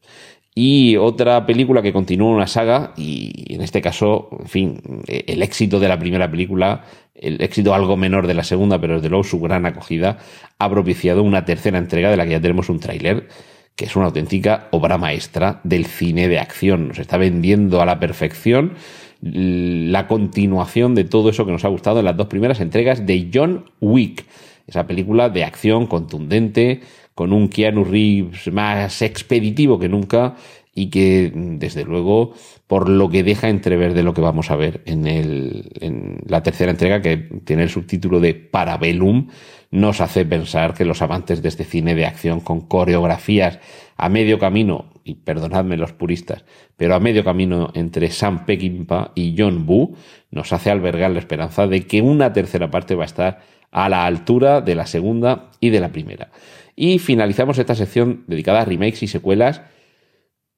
Y 0.54 0.96
otra 0.96 1.46
película 1.46 1.82
que 1.82 1.94
continúa 1.94 2.32
una 2.32 2.48
saga, 2.48 2.94
y 2.98 3.54
en 3.54 3.62
este 3.62 3.82
caso, 3.82 4.30
en 4.40 4.48
fin, 4.48 4.82
el 5.08 5.42
éxito 5.42 5.82
de 5.82 5.90
la 5.90 6.00
primera 6.00 6.32
película, 6.32 6.84
el 7.16 7.42
éxito 7.42 7.74
algo 7.74 7.98
menor 7.98 8.28
de 8.28 8.34
la 8.34 8.44
segunda, 8.44 8.80
pero 8.80 8.96
desde 8.96 9.10
luego 9.10 9.24
su 9.24 9.40
gran 9.40 9.66
acogida, 9.66 10.18
ha 10.60 10.70
propiciado 10.70 11.24
una 11.24 11.46
tercera 11.46 11.78
entrega 11.78 12.12
de 12.12 12.18
la 12.18 12.26
que 12.26 12.32
ya 12.32 12.42
tenemos 12.42 12.70
un 12.70 12.80
tráiler 12.80 13.28
que 13.76 13.86
es 13.86 13.96
una 13.96 14.06
auténtica 14.06 14.68
obra 14.72 14.98
maestra 14.98 15.60
del 15.64 15.86
cine 15.86 16.28
de 16.28 16.40
acción. 16.40 16.88
Nos 16.88 17.00
está 17.00 17.18
vendiendo 17.18 17.82
a 17.82 17.86
la 17.86 18.00
perfección 18.00 18.76
la 19.22 20.08
continuación 20.08 20.96
de 20.96 21.04
todo 21.04 21.30
eso 21.30 21.46
que 21.46 21.52
nos 21.52 21.66
ha 21.66 21.70
gustado 21.70 22.00
en 22.00 22.06
las 22.06 22.16
dos 22.16 22.28
primeras 22.28 22.62
entregas 22.62 23.06
de 23.06 23.30
John 23.34 23.66
Wick. 23.82 24.26
Esa 24.68 24.88
película 24.88 25.30
de 25.30 25.44
acción 25.44 25.88
contundente, 25.88 26.82
con 27.16 27.34
un 27.34 27.48
Keanu 27.48 27.86
Reeves 27.86 28.52
más 28.52 29.02
expeditivo 29.02 29.80
que 29.80 29.90
nunca 29.90 30.36
y 30.78 30.90
que, 30.90 31.32
desde 31.34 31.86
luego, 31.86 32.34
por 32.68 32.90
lo 32.90 33.10
que 33.10 33.24
deja 33.24 33.48
entrever 33.48 33.94
de 33.94 34.04
lo 34.04 34.14
que 34.14 34.20
vamos 34.20 34.52
a 34.52 34.58
ver 34.58 34.82
en, 34.86 35.08
el, 35.08 35.72
en 35.80 36.20
la 36.28 36.44
tercera 36.44 36.72
entrega, 36.72 37.02
que 37.02 37.16
tiene 37.46 37.64
el 37.64 37.70
subtítulo 37.70 38.20
de 38.20 38.34
Parabellum, 38.34 39.30
nos 39.72 40.02
hace 40.02 40.26
pensar 40.26 40.74
que 40.74 40.84
los 40.84 41.02
amantes 41.02 41.42
de 41.42 41.48
este 41.48 41.64
cine 41.64 41.96
de 41.96 42.06
acción 42.06 42.42
con 42.42 42.60
coreografías 42.60 43.60
a 43.96 44.10
medio 44.10 44.38
camino, 44.38 44.92
y 45.06 45.16
perdonadme 45.16 45.78
los 45.78 45.94
puristas, 45.94 46.44
pero 46.76 46.96
a 46.96 47.00
medio 47.00 47.24
camino 47.24 47.72
entre 47.74 48.10
Sam 48.10 48.46
Peckinpah 48.46 49.12
y 49.16 49.36
John 49.38 49.66
Woo, 49.66 49.96
nos 50.32 50.52
hace 50.52 50.72
albergar 50.72 51.12
la 51.12 51.20
esperanza 51.20 51.68
de 51.68 51.88
que 51.88 52.02
una 52.02 52.34
tercera 52.34 52.70
parte 52.70 52.96
va 52.96 53.04
a 53.04 53.06
estar 53.06 53.40
a 53.72 53.88
la 53.88 54.06
altura 54.06 54.62
de 54.62 54.76
la 54.76 54.88
segunda 54.88 55.52
y 55.60 55.70
de 55.70 55.80
la 55.80 55.92
primera. 55.92 56.32
Y 56.76 57.00
finalizamos 57.00 57.58
esta 57.58 57.76
sección 57.76 58.24
dedicada 58.28 58.62
a 58.62 58.66
remakes 58.66 59.04
y 59.04 59.08
secuelas 59.08 59.62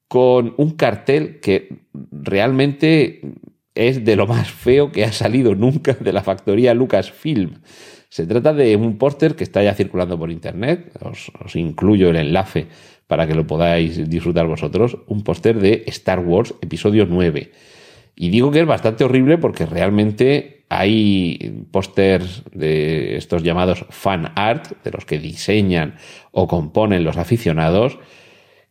con 0.08 0.54
un 0.56 0.70
cartel 0.72 1.38
que 1.40 1.82
realmente 2.10 3.20
es 3.74 4.04
de 4.04 4.16
lo 4.16 4.26
más 4.26 4.50
feo 4.50 4.90
que 4.90 5.04
ha 5.04 5.12
salido 5.12 5.54
nunca 5.54 5.94
de 5.94 6.12
la 6.12 6.22
factoría 6.22 6.74
Lucasfilm. 6.74 7.60
Se 8.08 8.26
trata 8.26 8.54
de 8.54 8.74
un 8.74 8.96
póster 8.96 9.36
que 9.36 9.44
está 9.44 9.62
ya 9.62 9.74
circulando 9.74 10.18
por 10.18 10.30
internet, 10.30 10.90
os, 11.02 11.30
incluyo 11.54 12.08
el 12.08 12.16
enlace 12.16 12.66
para 13.06 13.26
que 13.26 13.34
lo 13.34 13.46
podáis 13.46 14.08
disfrutar 14.08 14.46
vosotros, 14.46 14.98
un 15.06 15.22
póster 15.22 15.60
de 15.60 15.84
Star 15.86 16.20
Wars 16.20 16.54
Episodio 16.60 17.06
9. 17.06 17.52
Y 18.20 18.30
digo 18.30 18.50
que 18.50 18.60
es 18.60 18.66
bastante 18.66 19.04
horrible 19.04 19.38
porque 19.38 19.64
realmente 19.64 20.64
hay 20.68 21.64
pósters 21.70 22.42
de 22.52 23.16
estos 23.16 23.44
llamados 23.44 23.86
fan 23.90 24.32
art, 24.34 24.72
de 24.82 24.90
los 24.90 25.04
que 25.04 25.20
diseñan 25.20 25.94
o 26.32 26.48
componen 26.48 27.04
los 27.04 27.16
aficionados, 27.16 28.00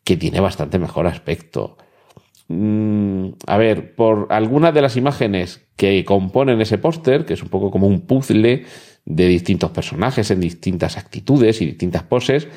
que 0.04 0.18
tiene 0.18 0.42
bastante 0.42 0.80
mejor 0.80 1.08
aspecto. 1.08 1.78
Mm, 2.50 3.30
a 3.48 3.58
ver, 3.58 3.96
por 3.96 4.28
algunas 4.32 4.74
de 4.74 4.82
las 4.82 4.98
imágenes 4.98 5.66
que 5.78 6.04
componen 6.04 6.60
ese 6.60 6.78
póster, 6.78 7.26
que 7.26 7.36
es 7.36 7.42
un 7.42 7.50
poco 7.50 7.72
como 7.72 7.88
un 7.88 8.02
puzzle 8.02 8.66
de 9.06 9.28
distintos 9.30 9.72
personajes 9.72 10.30
en 10.30 10.42
distintas 10.42 10.98
actitudes 10.98 11.62
y 11.62 11.68
distintas 11.68 12.04
poses, 12.04 12.50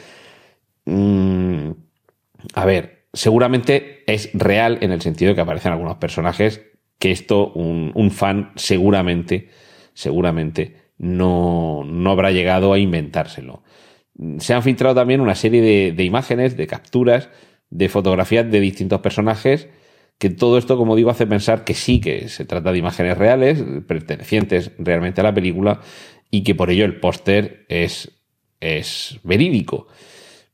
mm, 0.87 1.71
a 2.55 2.65
ver, 2.65 3.05
seguramente 3.13 4.03
es 4.13 4.31
real 4.35 4.79
en 4.81 4.91
el 4.91 5.01
sentido 5.01 5.29
de 5.31 5.35
que 5.37 5.41
aparecen 5.43 5.71
algunos 5.71 5.99
personajes 5.99 6.70
que 7.01 7.11
esto 7.11 7.51
un, 7.53 8.11
fan 8.13 8.53
seguramente, 8.55 9.49
seguramente 9.95 10.77
no, 10.99 11.83
no 11.85 12.11
habrá 12.13 12.31
llegado 12.31 12.73
a 12.73 12.79
inventárselo 12.79 13.65
se 14.39 14.55
han 14.55 14.63
filtrado 14.63 14.95
también 14.95 15.21
una 15.21 15.35
serie 15.35 15.93
de, 15.93 16.05
imágenes, 16.05 16.57
de 16.57 16.67
capturas, 16.67 17.31
de 17.71 17.89
fotografías 17.89 18.51
de 18.51 18.61
distintos 18.61 19.01
personajes, 19.01 19.69
que 20.19 20.29
todo 20.29 20.59
esto, 20.59 20.77
como 20.77 20.97
digo, 20.97 21.11
hace 21.11 21.27
pensar 21.27 21.65
que 21.65 21.75
sí, 21.75 22.01
que 22.01 22.29
se 22.29 22.45
trata 22.45 22.73
de 22.73 22.79
imágenes 22.79 23.17
reales, 23.17 23.65
pertenecientes 23.87 24.73
realmente 24.79 25.23
a 25.23 25.25
la 25.25 25.35
película, 25.35 25.81
y 26.31 26.43
que 26.43 26.55
por 26.55 26.71
ello 26.71 26.85
el 26.85 27.01
póster 27.01 27.65
es, 27.69 28.13
es 28.61 29.19
verídico. 29.23 29.87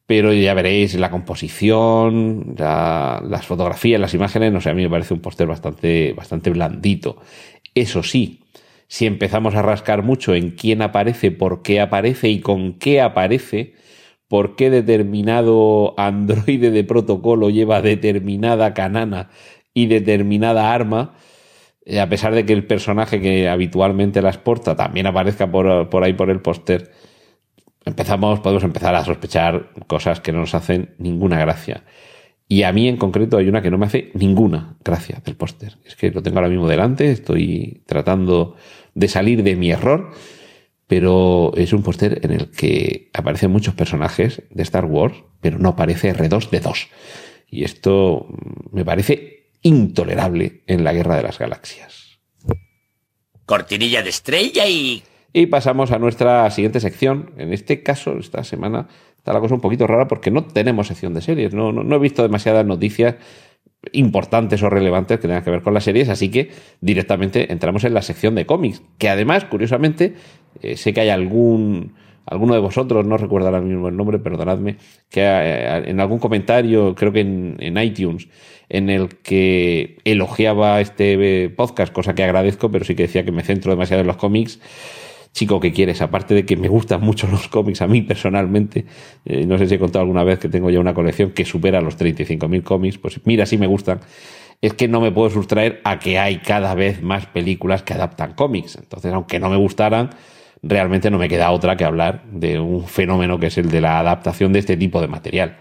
Pero 0.07 0.33
ya 0.33 0.55
veréis 0.55 0.95
la 0.95 1.11
composición, 1.11 2.55
las 2.57 3.45
fotografías, 3.47 4.01
las 4.01 4.15
imágenes, 4.15 4.53
no 4.53 4.61
sé, 4.61 4.71
a 4.71 4.75
mí 4.75 4.83
me 4.83 4.91
parece 4.91 5.15
un 5.15 5.21
póster 5.21 5.49
bastante, 5.49 6.13
bastante 6.13 6.51
blandito. 6.51 7.19
Eso 7.75 8.05
sí, 8.05 8.45
si 8.89 9.07
empezamos 9.07 9.55
a 9.55 9.63
rascar 9.63 10.03
mucho 10.03 10.35
en 10.35 10.53
quién 10.53 10.83
aparece, 10.83 11.31
por 11.33 11.63
qué 11.63 11.81
aparece 11.81 12.29
y 12.29 12.41
con 12.41 12.75
qué 12.75 13.01
aparece, 13.01 13.75
por 14.29 14.57
qué 14.57 14.71
determinado 14.71 15.95
androide 15.99 16.71
de 16.71 16.85
protocolo 16.85 17.51
lleva 17.51 17.83
determinada 17.83 18.75
canana 18.75 19.31
y 19.75 19.87
determinada 19.87 20.73
arma, 20.73 21.15
eh, 21.85 22.01
a 22.01 22.09
pesar 22.09 22.35
de 22.35 22.47
que 22.47 22.53
el 22.53 22.67
personaje 22.67 23.21
que 23.21 23.49
habitualmente 23.49 24.23
las 24.23 24.39
porta 24.39 24.77
también 24.77 25.07
aparezca 25.07 25.51
por, 25.51 25.89
por 25.91 26.05
ahí 26.05 26.15
por 26.15 26.31
el 26.31 26.41
póster, 26.41 26.93
empezamos, 27.87 28.41
podemos 28.41 28.65
empezar 28.65 28.95
a 28.95 29.05
sospechar 29.05 29.71
cosas 29.87 30.21
que 30.21 30.33
no 30.33 30.41
nos 30.41 30.55
hacen 30.55 30.95
ninguna 30.99 31.39
gracia. 31.39 31.85
Y 32.49 32.63
a 32.63 32.73
mí 32.73 32.89
en 32.89 32.97
concreto 32.97 33.39
hay 33.39 33.49
una 33.49 33.63
que 33.63 33.71
no 33.71 33.79
me 33.79 33.87
hace 33.87 34.11
ninguna 34.15 34.77
gracia 34.85 35.23
del 35.25 35.37
póster. 35.37 35.79
Es 35.85 35.97
que 35.97 36.11
lo 36.11 36.23
tengo 36.23 36.39
ahora 36.39 36.51
mismo 36.51 36.69
delante, 36.69 37.11
estoy 37.11 37.83
tratando 37.87 38.57
de 38.95 39.09
salir 39.09 39.43
de 39.43 39.57
mi 39.57 39.71
error, 39.71 40.13
pero 40.87 41.53
es 41.57 41.73
un 41.73 41.83
póster 41.83 42.21
en 42.23 42.33
el 42.33 42.51
que 42.51 43.11
aparecen 43.15 43.51
muchos 43.51 43.75
personajes 43.75 44.43
de 44.51 44.63
Star 44.63 44.85
Wars, 44.85 45.17
pero 45.41 45.59
no 45.59 45.71
aparece 45.71 46.15
R2D2. 46.15 46.89
Y 47.49 47.65
esto 47.65 48.27
me 48.73 48.85
parece 48.85 49.51
intolerable 49.63 50.63
en 50.67 50.85
la 50.85 50.93
Guerra 50.93 51.17
de 51.17 51.23
las 51.23 51.39
Galaxias. 51.39 52.19
Cortinilla 53.45 54.03
de 54.03 54.11
estrella 54.11 54.67
y... 54.67 55.03
Y 55.33 55.47
pasamos 55.47 55.93
a 55.93 55.99
nuestra 55.99 56.51
siguiente 56.51 56.81
sección. 56.81 57.33
En 57.37 57.53
este 57.53 57.83
caso, 57.83 58.19
esta 58.19 58.45
semana 58.45 58.89
está 59.17 59.33
la 59.33 59.41
cosa 59.41 59.55
un 59.55 59.61
poquito 59.61 59.87
rara 59.87 60.09
porque 60.09 60.31
no 60.31 60.45
tenemos 60.45 60.87
sección 60.87 61.13
de 61.15 61.21
series. 61.21 61.53
No, 61.53 61.73
no, 61.73 61.97
he 61.97 61.99
visto 61.99 62.23
demasiadas 62.23 62.65
noticias 62.65 63.17
importantes 63.93 64.63
o 64.63 64.71
relevantes 64.71 65.19
que 65.19 65.29
tengan 65.29 65.45
que 65.45 65.51
ver 65.51 65.63
con 65.63 65.75
las 65.75 65.85
series, 65.85 66.09
así 66.09 66.31
que 66.31 66.51
directamente 66.81 67.53
entramos 67.53 67.85
en 67.85 67.95
la 67.95 68.03
sección 68.03 68.35
de 68.35 68.47
cómics, 68.47 68.83
que 68.99 69.09
además, 69.09 69.45
curiosamente, 69.45 70.15
eh, 70.63 70.77
sé 70.77 70.93
que 70.93 71.03
hay 71.03 71.11
algún 71.11 71.95
alguno 72.27 72.55
de 72.55 72.61
vosotros, 72.61 73.07
no 73.07 73.17
recuerdo 73.17 73.49
ahora 73.49 73.61
mismo 73.61 73.89
el 73.89 73.97
nombre, 73.97 74.19
perdonadme, 74.19 74.77
que 75.09 75.23
eh, 75.23 75.89
en 75.89 76.01
algún 76.01 76.19
comentario, 76.19 76.95
creo 76.95 77.13
que 77.13 77.21
en, 77.21 77.57
en, 77.61 77.79
iTunes, 77.79 78.29
en 78.69 78.91
el 78.91 79.09
que 79.19 79.99
elogiaba 80.05 80.81
este 80.81 81.49
podcast, 81.51 81.93
cosa 81.93 82.15
que 82.15 82.25
agradezco, 82.25 82.71
pero 82.71 82.85
sí 82.85 82.95
que 82.97 83.05
decía 83.05 83.25
que 83.25 83.33
me 83.33 83.43
centro 83.43 83.71
demasiado 83.71 84.01
en 84.01 84.09
los 84.09 84.17
cómics. 84.17 84.61
Chico, 85.37 85.61
¿qué 85.61 85.71
quieres? 85.71 86.01
Aparte 86.01 86.33
de 86.33 86.47
que 86.47 86.57
me 86.57 86.67
gustan 86.67 87.03
mucho 87.03 87.27
los 87.31 87.49
cómics, 87.49 87.83
a 87.83 87.87
mí 87.87 88.01
personalmente, 88.01 88.87
eh, 89.27 89.45
no 89.45 89.59
sé 89.59 89.67
si 89.67 89.75
he 89.75 89.79
contado 89.79 90.01
alguna 90.01 90.25
vez 90.25 90.39
que 90.39 90.49
tengo 90.49 90.71
ya 90.71 90.81
una 90.81 90.95
colección 90.95 91.33
que 91.33 91.45
supera 91.45 91.83
los 91.83 91.99
35.000 91.99 92.63
cómics, 92.63 92.97
pues 92.97 93.21
mira, 93.27 93.45
sí 93.45 93.59
me 93.59 93.67
gustan. 93.67 94.01
Es 94.63 94.73
que 94.73 94.89
no 94.89 94.99
me 94.99 95.13
puedo 95.13 95.29
sustraer 95.29 95.83
a 95.85 95.99
que 95.99 96.19
hay 96.19 96.39
cada 96.39 96.75
vez 96.75 97.03
más 97.03 97.27
películas 97.27 97.83
que 97.83 97.93
adaptan 97.93 98.33
cómics. 98.33 98.77
Entonces, 98.77 99.13
aunque 99.13 99.39
no 99.39 99.51
me 99.51 99.57
gustaran, 99.57 100.09
realmente 100.63 101.11
no 101.11 101.19
me 101.19 101.29
queda 101.29 101.51
otra 101.51 101.77
que 101.77 101.85
hablar 101.85 102.25
de 102.33 102.59
un 102.59 102.87
fenómeno 102.87 103.39
que 103.39 103.49
es 103.49 103.59
el 103.59 103.69
de 103.69 103.83
la 103.83 103.99
adaptación 103.99 104.55
de 104.55 104.61
este 104.61 104.79
tipo 104.79 105.03
de 105.03 105.09
material. 105.09 105.59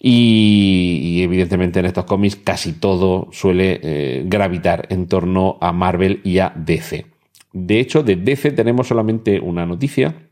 Y, 0.00 0.98
y 1.04 1.22
evidentemente 1.22 1.78
en 1.78 1.86
estos 1.86 2.04
cómics 2.04 2.34
casi 2.34 2.72
todo 2.72 3.28
suele 3.30 3.78
eh, 3.80 4.22
gravitar 4.26 4.88
en 4.90 5.06
torno 5.06 5.56
a 5.60 5.72
Marvel 5.72 6.20
y 6.24 6.40
a 6.40 6.52
DC. 6.56 7.17
De 7.52 7.80
hecho, 7.80 8.02
de 8.02 8.16
DC 8.16 8.52
tenemos 8.52 8.88
solamente 8.88 9.40
una 9.40 9.66
noticia, 9.66 10.30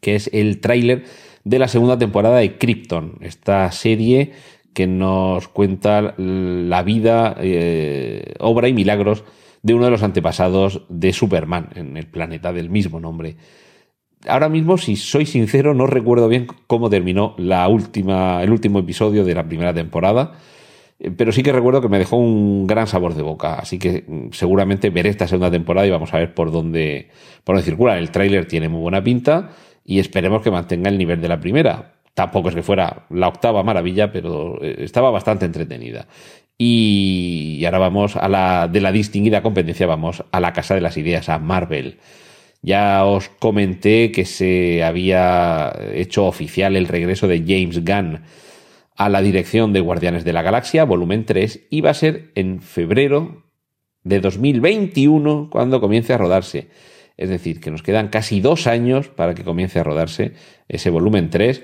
que 0.00 0.14
es 0.14 0.30
el 0.32 0.60
tráiler 0.60 1.04
de 1.44 1.58
la 1.58 1.68
segunda 1.68 1.98
temporada 1.98 2.38
de 2.38 2.58
Krypton, 2.58 3.18
esta 3.20 3.70
serie 3.72 4.32
que 4.74 4.86
nos 4.86 5.48
cuenta 5.48 6.14
la 6.18 6.82
vida, 6.82 7.36
eh, 7.40 8.34
obra 8.38 8.68
y 8.68 8.72
milagros 8.72 9.24
de 9.62 9.74
uno 9.74 9.86
de 9.86 9.90
los 9.90 10.02
antepasados 10.02 10.82
de 10.88 11.12
Superman 11.12 11.70
en 11.74 11.96
el 11.96 12.06
planeta 12.06 12.52
del 12.52 12.70
mismo 12.70 13.00
nombre. 13.00 13.36
Ahora 14.26 14.48
mismo, 14.48 14.78
si 14.78 14.96
soy 14.96 15.26
sincero, 15.26 15.74
no 15.74 15.86
recuerdo 15.86 16.28
bien 16.28 16.46
cómo 16.66 16.90
terminó 16.90 17.34
la 17.38 17.66
última, 17.68 18.42
el 18.42 18.50
último 18.50 18.80
episodio 18.80 19.24
de 19.24 19.34
la 19.34 19.46
primera 19.46 19.72
temporada, 19.72 20.38
pero 21.16 21.30
sí 21.30 21.42
que 21.42 21.52
recuerdo 21.52 21.80
que 21.80 21.88
me 21.88 21.98
dejó 21.98 22.16
un 22.16 22.66
gran 22.66 22.88
sabor 22.88 23.14
de 23.14 23.22
boca, 23.22 23.54
así 23.54 23.78
que 23.78 24.04
mm, 24.06 24.32
seguramente 24.32 24.90
veré 24.90 25.10
esta 25.10 25.28
segunda 25.28 25.50
temporada 25.50 25.86
y 25.86 25.90
vamos 25.90 26.12
a 26.12 26.18
ver 26.18 26.34
por 26.34 26.50
dónde, 26.50 27.08
por 27.44 27.54
dónde 27.54 27.64
circula. 27.64 27.98
El 27.98 28.10
tráiler 28.10 28.46
tiene 28.46 28.68
muy 28.68 28.80
buena 28.80 29.02
pinta 29.02 29.50
y 29.84 30.00
esperemos 30.00 30.42
que 30.42 30.50
mantenga 30.50 30.90
el 30.90 30.98
nivel 30.98 31.20
de 31.20 31.28
la 31.28 31.38
primera. 31.38 31.94
Tampoco 32.14 32.48
es 32.48 32.56
que 32.56 32.62
fuera 32.62 33.06
la 33.10 33.28
octava 33.28 33.62
maravilla, 33.62 34.10
pero 34.10 34.62
eh, 34.62 34.76
estaba 34.80 35.10
bastante 35.10 35.46
entretenida. 35.46 36.08
Y 36.58 37.62
ahora 37.64 37.78
vamos 37.78 38.16
a 38.16 38.28
la 38.28 38.66
de 38.66 38.80
la 38.80 38.90
distinguida 38.90 39.42
competencia, 39.42 39.86
vamos 39.86 40.24
a 40.32 40.40
la 40.40 40.52
casa 40.52 40.74
de 40.74 40.80
las 40.80 40.96
ideas, 40.96 41.28
a 41.28 41.38
Marvel. 41.38 41.98
Ya 42.60 43.04
os 43.04 43.28
comenté 43.28 44.10
que 44.10 44.24
se 44.24 44.82
había 44.82 45.72
hecho 45.94 46.26
oficial 46.26 46.74
el 46.74 46.88
regreso 46.88 47.28
de 47.28 47.44
James 47.46 47.84
Gunn 47.84 48.22
a 48.98 49.08
la 49.08 49.22
dirección 49.22 49.72
de 49.72 49.80
Guardianes 49.80 50.24
de 50.24 50.32
la 50.32 50.42
Galaxia, 50.42 50.84
volumen 50.84 51.24
3, 51.24 51.68
y 51.70 51.80
va 51.82 51.90
a 51.90 51.94
ser 51.94 52.32
en 52.34 52.60
febrero 52.60 53.44
de 54.02 54.18
2021 54.18 55.48
cuando 55.50 55.80
comience 55.80 56.12
a 56.12 56.18
rodarse. 56.18 56.68
Es 57.16 57.28
decir, 57.28 57.60
que 57.60 57.70
nos 57.70 57.84
quedan 57.84 58.08
casi 58.08 58.40
dos 58.40 58.66
años 58.66 59.08
para 59.08 59.34
que 59.34 59.44
comience 59.44 59.78
a 59.78 59.84
rodarse 59.84 60.32
ese 60.66 60.90
volumen 60.90 61.30
3. 61.30 61.62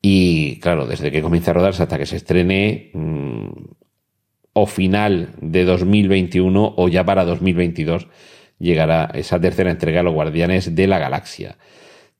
Y 0.00 0.60
claro, 0.60 0.86
desde 0.86 1.10
que 1.10 1.22
comience 1.22 1.50
a 1.50 1.54
rodarse 1.54 1.82
hasta 1.82 1.98
que 1.98 2.06
se 2.06 2.16
estrene, 2.16 2.92
mmm, 2.94 3.48
o 4.52 4.66
final 4.66 5.30
de 5.40 5.64
2021 5.64 6.74
o 6.76 6.88
ya 6.88 7.04
para 7.04 7.24
2022 7.24 8.06
llegará 8.58 9.10
esa 9.14 9.40
tercera 9.40 9.70
entrega 9.70 10.00
a 10.00 10.02
los 10.04 10.14
Guardianes 10.14 10.76
de 10.76 10.86
la 10.86 10.98
Galaxia. 11.00 11.56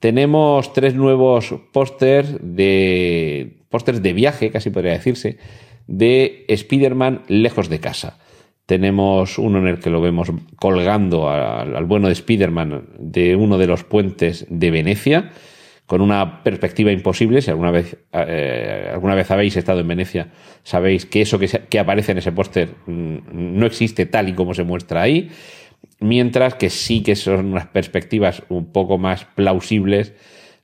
Tenemos 0.00 0.72
tres 0.72 0.94
nuevos 0.94 1.54
pósters 1.72 2.36
de 2.40 3.59
pósters 3.70 4.02
de 4.02 4.12
viaje, 4.12 4.50
casi 4.50 4.70
podría 4.70 4.92
decirse, 4.92 5.38
de 5.86 6.44
Spider-Man 6.48 7.22
lejos 7.28 7.68
de 7.68 7.80
casa. 7.80 8.18
Tenemos 8.66 9.38
uno 9.38 9.58
en 9.58 9.66
el 9.66 9.80
que 9.80 9.90
lo 9.90 10.00
vemos 10.00 10.30
colgando 10.56 11.30
al, 11.30 11.84
bueno 11.86 12.06
de 12.06 12.12
Spider-Man 12.12 12.88
de 12.98 13.34
uno 13.34 13.58
de 13.58 13.66
los 13.66 13.84
puentes 13.84 14.46
de 14.48 14.70
Venecia 14.70 15.30
con 15.86 16.00
una 16.00 16.44
perspectiva 16.44 16.92
imposible. 16.92 17.42
Si 17.42 17.50
alguna 17.50 17.72
vez, 17.72 17.96
eh, 18.12 18.90
alguna 18.92 19.16
vez 19.16 19.28
habéis 19.32 19.56
estado 19.56 19.80
en 19.80 19.88
Venecia, 19.88 20.28
sabéis 20.62 21.04
que 21.04 21.22
eso 21.22 21.40
que, 21.40 21.48
que 21.48 21.78
aparece 21.80 22.12
en 22.12 22.18
ese 22.18 22.30
póster 22.30 22.68
mm, 22.86 23.16
no 23.32 23.66
existe 23.66 24.06
tal 24.06 24.28
y 24.28 24.34
como 24.34 24.54
se 24.54 24.62
muestra 24.62 25.02
ahí, 25.02 25.30
mientras 25.98 26.54
que 26.54 26.70
sí 26.70 27.02
que 27.02 27.16
son 27.16 27.46
unas 27.46 27.66
perspectivas 27.66 28.44
un 28.48 28.70
poco 28.70 28.98
más 28.98 29.24
plausibles 29.24 30.14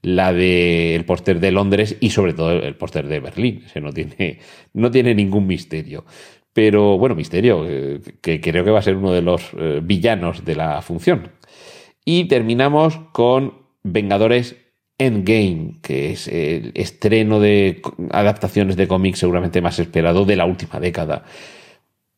la 0.03 0.33
del 0.33 1.05
póster 1.05 1.41
de 1.41 1.51
Londres 1.51 1.97
y 2.01 2.11
sobre 2.11 2.33
todo 2.33 2.53
el 2.53 2.77
póster 2.77 3.07
de 3.07 3.21
Berlín. 3.21 3.63
Ese 3.67 3.81
no 3.81 3.93
tiene, 3.93 4.39
no 4.73 4.91
tiene 4.91 5.15
ningún 5.15 5.47
misterio. 5.47 6.05
Pero 6.53 6.97
bueno, 6.97 7.15
misterio, 7.15 7.67
eh, 7.69 8.01
que 8.23 8.41
creo 8.41 8.65
que 8.65 8.71
va 8.71 8.79
a 8.79 8.83
ser 8.83 8.97
uno 8.97 9.13
de 9.13 9.23
los 9.23 9.51
eh, 9.59 9.81
villanos 9.83 10.45
de 10.45 10.57
la 10.57 10.81
función. 10.81 11.33
Y 12.05 12.29
terminamos 12.29 12.99
con 13.13 13.67
Vengadores 13.83 14.57
Endgame, 14.99 15.81
que 15.83 16.13
es 16.13 16.29
el 16.29 16.73
estreno 16.75 17.41
de 17.41 17.83
adaptaciones 18.11 18.77
de 18.77 18.89
cómics 18.89 19.19
seguramente 19.19 19.61
más 19.61 19.79
esperado 19.79 20.25
de 20.25 20.37
la 20.37 20.47
última 20.47 20.81
década. 20.81 21.25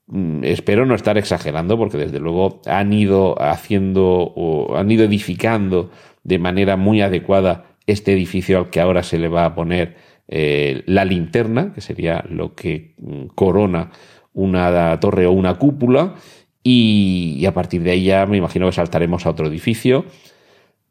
Mm, 0.07 0.45
espero 0.45 0.87
no 0.87 0.95
estar 0.95 1.19
exagerando 1.19 1.77
porque 1.77 1.99
desde 1.99 2.21
luego 2.21 2.63
han 2.67 2.93
ido 2.93 3.41
haciendo 3.43 4.05
o 4.05 4.77
han 4.77 4.91
ido 4.91 5.05
edificando 5.05 5.91
de 6.29 6.39
manera 6.39 6.77
muy 6.77 7.01
adecuada 7.01 7.65
este 7.87 8.13
edificio 8.13 8.59
al 8.59 8.71
que 8.71 8.81
ahora 8.81 9.03
se 9.03 9.19
le 9.19 9.29
va 9.29 9.47
a 9.47 9.55
poner 9.55 9.97
eh, 10.29 10.83
la 10.87 11.07
linterna, 11.07 11.73
que 11.73 11.81
sería 11.81 12.23
lo 12.29 12.55
que 12.55 12.95
mm, 12.99 13.29
corona 13.35 13.91
una 14.35 15.01
torre 15.01 15.27
o 15.27 15.33
una 15.33 15.55
cúpula, 15.55 16.15
y, 16.63 17.45
a 17.47 17.55
partir 17.55 17.83
de 17.83 17.93
ahí 17.93 18.05
ya 18.05 18.27
me 18.27 18.37
imagino 18.37 18.67
que 18.67 18.73
saltaremos 18.73 19.25
a 19.25 19.31
otro 19.31 19.47
edificio 19.47 20.05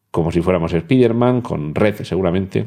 como 0.10 0.32
si 0.32 0.42
fuéramos 0.42 0.74
Spider-Man, 0.74 1.42
con 1.42 1.76
red 1.76 1.96
seguramente. 2.04 2.66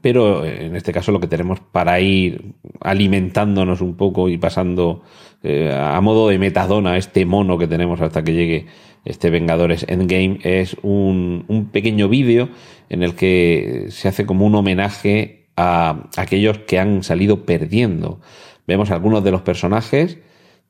Pero 0.00 0.44
en 0.44 0.74
este 0.74 0.92
caso 0.92 1.12
lo 1.12 1.20
que 1.20 1.28
tenemos 1.28 1.60
para 1.60 2.00
ir 2.00 2.54
alimentándonos 2.80 3.80
un 3.80 3.96
poco 3.96 4.28
y 4.28 4.36
pasando 4.36 5.02
eh, 5.44 5.72
a 5.72 6.00
modo 6.00 6.28
de 6.28 6.38
metadona 6.38 6.96
este 6.96 7.24
mono 7.24 7.56
que 7.56 7.68
tenemos 7.68 8.00
hasta 8.00 8.24
que 8.24 8.32
llegue 8.32 8.66
este 9.06 9.30
Vengadores 9.30 9.86
Endgame 9.88 10.40
es 10.42 10.76
un, 10.82 11.70
pequeño 11.72 12.08
vídeo 12.08 12.50
en 12.88 13.02
el 13.02 13.14
que 13.14 13.86
se 13.90 14.08
hace 14.08 14.26
como 14.26 14.44
un 14.44 14.54
homenaje 14.54 15.46
a 15.56 16.08
aquellos 16.16 16.58
que 16.58 16.78
han 16.78 17.02
salido 17.02 17.46
perdiendo. 17.46 18.20
Vemos 18.66 18.90
algunos 18.90 19.24
de 19.24 19.30
los 19.30 19.42
personajes 19.42 20.18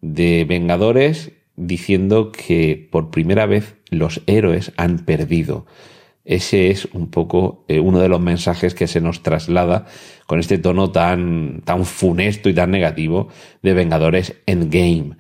de 0.03 0.45
Vengadores 0.45 1.33
diciendo 1.57 2.31
que 2.31 2.89
por 2.91 3.11
primera 3.11 3.47
vez 3.47 3.77
los 3.91 4.23
héroes 4.27 4.73
han 4.77 4.99
perdido. 5.01 5.67
Ese 6.27 6.71
es 6.71 6.87
un 6.87 7.09
poco 7.09 7.65
eh, 7.69 7.81
uno 7.81 8.01
de 8.01 8.09
los 8.09 8.21
mensajes 8.21 8.75
que 8.75 8.89
se 8.89 9.01
nos 9.01 9.23
traslada 9.23 9.87
con 10.27 10.41
este 10.41 10.59
tono 10.59 10.91
tan, 10.91 11.63
tan 11.65 11.85
funesto 11.85 12.49
y 12.49 12.55
tan 12.55 12.73
negativo 12.73 13.29
de 13.63 13.75
Vengadores 13.75 14.35
Endgame. 14.45 15.17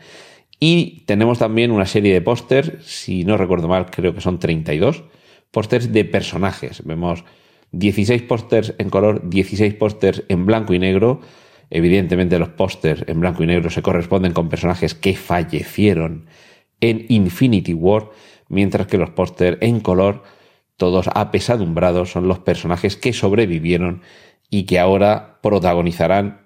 Y 0.59 1.05
tenemos 1.07 1.39
también 1.39 1.71
una 1.71 1.87
serie 1.87 2.13
de 2.13 2.23
pósters, 2.23 2.85
si 2.87 3.25
no 3.25 3.37
recuerdo 3.37 3.69
mal, 3.69 3.91
creo 3.91 4.15
que 4.15 4.21
son 4.21 4.39
32, 4.39 5.05
pósters 5.51 5.93
de 5.93 6.05
personajes. 6.05 6.83
Vemos 6.85 7.25
16 7.73 8.23
pósters 8.23 8.75
en 8.79 8.89
color, 8.89 9.29
16 9.29 9.75
pósters 9.75 10.23
en 10.29 10.47
blanco 10.47 10.73
y 10.73 10.79
negro, 10.79 11.21
Evidentemente 11.71 12.39
los 12.39 12.51
pósters 12.51 13.05
en 13.07 13.21
blanco 13.21 13.43
y 13.43 13.47
negro 13.47 13.71
se 13.71 13.83
corresponden 13.83 14.33
con 14.33 14.49
personajes 14.49 14.95
que 14.95 15.17
fallecieron 15.17 16.27
en 16.81 17.07
Infinity 17.09 17.75
War, 17.75 18.11
mientras 18.49 18.87
que 18.87 18.99
los 18.99 19.11
póster 19.11 19.59
en 19.61 19.81
color, 19.81 20.23
todos 20.77 21.09
apesadumbrados, 21.13 22.13
son 22.13 22.29
los 22.29 22.39
personajes 22.39 22.97
que 22.97 23.13
sobrevivieron 23.13 24.03
y 24.51 24.65
que 24.65 24.79
ahora 24.79 25.39
protagonizarán 25.43 26.46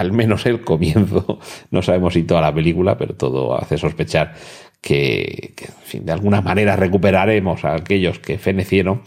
al 0.00 0.12
menos 0.12 0.46
el 0.46 0.62
comienzo, 0.62 1.38
no 1.70 1.82
sabemos 1.82 2.14
si 2.14 2.22
toda 2.22 2.40
la 2.40 2.54
película, 2.54 2.96
pero 2.96 3.14
todo 3.14 3.54
hace 3.54 3.76
sospechar 3.76 4.34
que, 4.80 5.52
de 5.92 6.12
alguna 6.12 6.40
manera 6.40 6.74
recuperaremos 6.74 7.64
a 7.66 7.74
aquellos 7.74 8.18
que 8.18 8.38
fenecieron. 8.38 9.02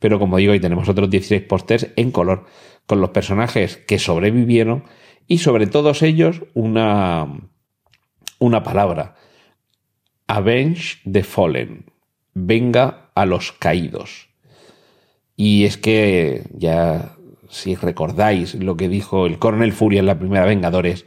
Pero 0.00 0.18
como 0.18 0.38
digo, 0.38 0.52
ahí 0.52 0.58
tenemos 0.58 0.88
otros 0.88 1.08
16 1.10 1.42
pósters 1.42 1.88
en 1.94 2.10
color 2.10 2.46
con 2.86 3.00
los 3.00 3.10
personajes 3.10 3.76
que 3.76 4.00
sobrevivieron 4.00 4.82
y 5.28 5.38
sobre 5.38 5.68
todos 5.68 6.02
ellos 6.02 6.42
una, 6.54 7.28
una 8.40 8.64
palabra. 8.64 9.14
Avenge 10.26 10.98
the 11.08 11.22
Fallen. 11.22 11.86
Venga 12.34 13.10
a 13.14 13.26
los 13.26 13.52
caídos. 13.52 14.28
Y 15.36 15.66
es 15.66 15.76
que 15.76 16.42
ya, 16.52 17.14
si 17.52 17.74
recordáis 17.74 18.54
lo 18.54 18.76
que 18.78 18.88
dijo 18.88 19.26
el 19.26 19.38
coronel 19.38 19.72
Furia 19.72 20.00
en 20.00 20.06
la 20.06 20.18
primera 20.18 20.46
Vengadores, 20.46 21.04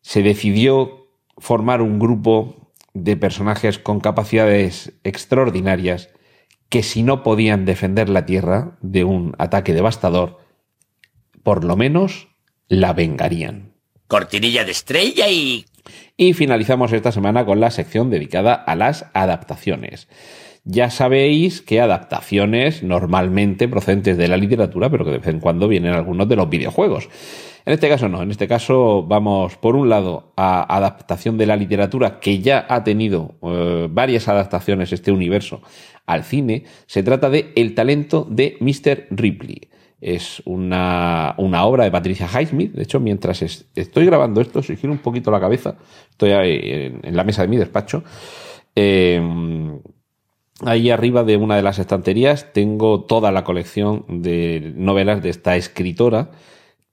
se 0.00 0.22
decidió 0.22 1.08
formar 1.36 1.82
un 1.82 1.98
grupo 1.98 2.72
de 2.94 3.16
personajes 3.16 3.78
con 3.78 4.00
capacidades 4.00 4.94
extraordinarias 5.04 6.08
que 6.70 6.82
si 6.82 7.02
no 7.02 7.22
podían 7.22 7.66
defender 7.66 8.08
la 8.08 8.24
Tierra 8.24 8.78
de 8.80 9.04
un 9.04 9.34
ataque 9.38 9.74
devastador, 9.74 10.38
por 11.42 11.64
lo 11.64 11.76
menos 11.76 12.28
la 12.68 12.94
vengarían. 12.94 13.74
Cortinilla 14.08 14.64
de 14.64 14.72
estrella 14.72 15.28
y... 15.28 15.66
Y 16.16 16.32
finalizamos 16.32 16.92
esta 16.92 17.12
semana 17.12 17.44
con 17.44 17.60
la 17.60 17.70
sección 17.70 18.08
dedicada 18.08 18.54
a 18.54 18.74
las 18.74 19.06
adaptaciones. 19.12 20.08
Ya 20.64 20.90
sabéis 20.90 21.60
que 21.60 21.80
adaptaciones 21.80 22.84
normalmente 22.84 23.66
procedentes 23.66 24.16
de 24.16 24.28
la 24.28 24.36
literatura, 24.36 24.90
pero 24.90 25.04
que 25.04 25.10
de 25.10 25.18
vez 25.18 25.26
en 25.26 25.40
cuando 25.40 25.66
vienen 25.66 25.92
algunos 25.92 26.28
de 26.28 26.36
los 26.36 26.48
videojuegos. 26.48 27.08
En 27.64 27.72
este 27.72 27.88
caso 27.88 28.08
no, 28.08 28.22
en 28.22 28.30
este 28.30 28.48
caso 28.48 29.04
vamos 29.04 29.56
por 29.56 29.76
un 29.76 29.88
lado 29.88 30.32
a 30.36 30.76
adaptación 30.76 31.38
de 31.38 31.46
la 31.46 31.56
literatura 31.56 32.18
que 32.18 32.40
ya 32.40 32.66
ha 32.68 32.82
tenido 32.82 33.36
eh, 33.42 33.88
varias 33.90 34.28
adaptaciones 34.28 34.92
este 34.92 35.12
universo 35.12 35.62
al 36.06 36.24
cine. 36.24 36.64
Se 36.86 37.02
trata 37.02 37.30
de 37.30 37.52
El 37.54 37.74
talento 37.74 38.26
de 38.28 38.56
Mr. 38.60 39.06
Ripley. 39.10 39.68
Es 40.00 40.42
una, 40.44 41.36
obra 41.38 41.84
de 41.84 41.92
Patricia 41.92 42.26
Highsmith. 42.26 42.72
De 42.72 42.82
hecho, 42.82 42.98
mientras 42.98 43.42
estoy 43.42 44.06
grabando 44.06 44.40
esto, 44.40 44.60
se 44.60 44.76
gira 44.76 44.92
un 44.92 44.98
poquito 44.98 45.30
la 45.30 45.38
cabeza. 45.38 45.76
Estoy 46.10 46.32
ahí 46.32 46.60
en, 47.02 47.16
la 47.16 47.22
mesa 47.22 47.42
de 47.42 47.48
mi 47.48 47.56
despacho. 47.56 48.02
Em, 48.74 49.78
ahí 50.66 50.90
arriba 50.90 51.24
de 51.24 51.36
una 51.36 51.56
de 51.56 51.62
las 51.62 51.78
estanterías 51.78 52.52
tengo 52.52 53.04
toda 53.04 53.32
la 53.32 53.44
colección 53.44 54.04
de 54.08 54.72
novelas 54.76 55.22
de 55.22 55.30
esta 55.30 55.56
escritora 55.56 56.30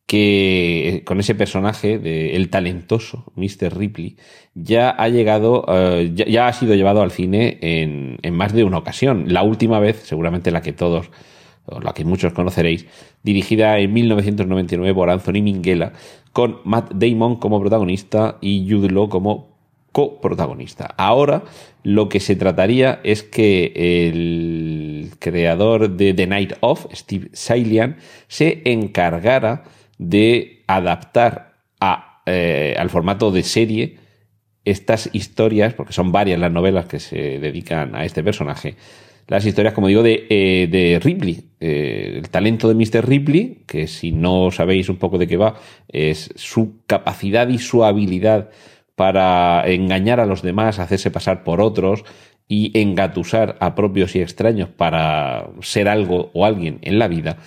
que 0.10 1.03
con 1.05 1.19
ese 1.19 1.36
personaje 1.36 1.99
de 1.99 2.36
el 2.36 2.49
talentoso 2.49 3.32
Mr. 3.36 3.77
Ripley 3.77 4.17
ya 4.55 4.89
ha 4.89 5.08
llegado, 5.08 5.65
eh, 5.67 6.12
ya, 6.15 6.47
ha 6.47 6.53
sido 6.53 6.73
llevado 6.73 7.03
al 7.03 7.12
cine 7.12 7.60
en, 7.62 8.17
en, 8.23 8.34
más 8.34 8.53
de 8.53 8.63
una 8.63 8.79
ocasión. 8.79 9.25
La 9.32 9.43
última 9.43 9.79
vez, 9.79 9.97
seguramente 9.97 10.49
la 10.49 10.63
que 10.63 10.73
todos, 10.73 11.12
o 11.65 11.79
la 11.79 11.93
que 11.93 12.05
muchos 12.05 12.34
conoceréis, 12.34 12.88
dirigida 13.21 13.77
en 13.77 13.93
1999 13.93 14.95
por 14.95 15.12
Anthony 15.12 15.43
Minghella, 15.43 15.93
con 16.34 16.58
Matt 16.65 16.91
Damon 16.95 17.36
como 17.36 17.60
protagonista 17.60 18.39
y 18.41 18.67
Jude 18.67 18.89
Law 18.89 19.10
como 19.10 19.48
coprotagonista. 19.91 20.93
Ahora 20.97 21.43
lo 21.84 22.10
que 22.10 22.19
se 22.19 22.36
trataría 22.36 22.99
es 23.04 23.23
que 23.23 23.71
el 23.75 25.12
creador 25.19 25.89
de 25.89 26.13
The 26.13 26.28
Night 26.28 26.54
Of, 26.60 26.88
Steve 26.93 27.30
Salian, 27.34 27.97
se 28.28 28.62
encargara 28.65 29.63
de 29.97 30.63
adaptar 30.67 31.54
a, 31.80 32.21
eh, 32.25 32.75
al 32.78 32.89
formato 32.89 33.32
de 33.32 33.43
serie 33.43 33.97
estas 34.65 35.10
historias, 35.13 35.73
porque 35.73 35.93
son 35.93 36.12
varias 36.12 36.39
las 36.39 36.52
novelas 36.52 36.86
que 36.86 36.99
se 36.99 37.39
dedican 37.39 37.95
a 37.95 38.06
este 38.06 38.23
personaje, 38.23 38.75
las 39.30 39.45
historias, 39.45 39.75
como 39.75 39.88
digo, 39.88 40.02
de, 40.02 40.25
eh, 40.30 40.99
Ripley, 41.02 41.52
eh, 41.60 42.15
el 42.17 42.30
talento 42.30 42.67
de 42.67 42.73
Mr. 42.73 43.08
Ripley, 43.08 43.60
que 43.67 43.86
si 43.86 44.12
no 44.12 44.49
sabéis 44.49 44.89
un 44.89 44.97
poco 44.97 45.19
de 45.19 45.28
qué 45.28 45.38
va, 45.38 45.56
es 45.88 46.32
su 46.36 46.80
capacidad 46.88 47.47
y 47.47 47.60
su 47.60 47.84
habilidad 47.84 48.49
para 48.99 49.63
engañar 49.65 50.19
a 50.19 50.25
los 50.25 50.41
demás, 50.41 50.77
hacerse 50.77 51.09
pasar 51.09 51.45
por 51.45 51.62
otros 51.62 52.03
y 52.49 52.77
engatusar 52.77 53.55
a 53.62 53.73
propios 53.73 54.13
y 54.13 54.19
extraños 54.19 54.67
para 54.67 55.51
ser 55.62 55.88
algo 55.88 56.31
o 56.33 56.45
alguien 56.45 56.79
en 56.81 56.99
la 56.99 57.07
vida. 57.07 57.38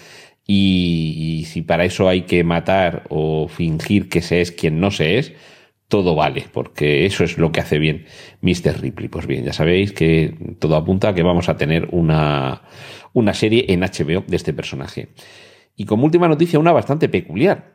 Y, 0.46 1.44
si 1.46 1.60
para 1.60 1.84
eso 1.84 2.08
hay 2.08 2.22
que 2.22 2.42
matar 2.42 3.04
o 3.10 3.48
fingir 3.48 4.08
que 4.08 4.22
se 4.22 4.40
es 4.40 4.50
quien 4.50 4.80
no 4.80 4.90
se 4.90 5.18
es, 5.18 5.34
todo 5.88 6.14
vale, 6.14 6.46
porque 6.50 7.04
eso 7.04 7.22
es 7.22 7.36
lo 7.36 7.52
que 7.52 7.60
hace 7.60 7.78
bien 7.78 8.06
Mr. 8.40 8.80
Ripley. 8.80 9.08
Pues 9.08 9.26
bien, 9.26 9.44
ya 9.44 9.52
sabéis 9.52 9.92
que 9.92 10.34
todo 10.58 10.76
apunta 10.76 11.10
a 11.10 11.14
que 11.14 11.22
vamos 11.22 11.50
a 11.50 11.58
tener 11.58 11.86
una, 11.90 12.62
una 13.12 13.34
serie 13.34 13.66
en 13.68 13.80
HBO 13.80 14.24
de 14.26 14.36
este 14.36 14.54
personaje. 14.54 15.08
Y 15.76 15.84
como 15.84 16.06
última 16.06 16.28
noticia, 16.28 16.58
una 16.58 16.72
bastante 16.72 17.10
peculiar. 17.10 17.74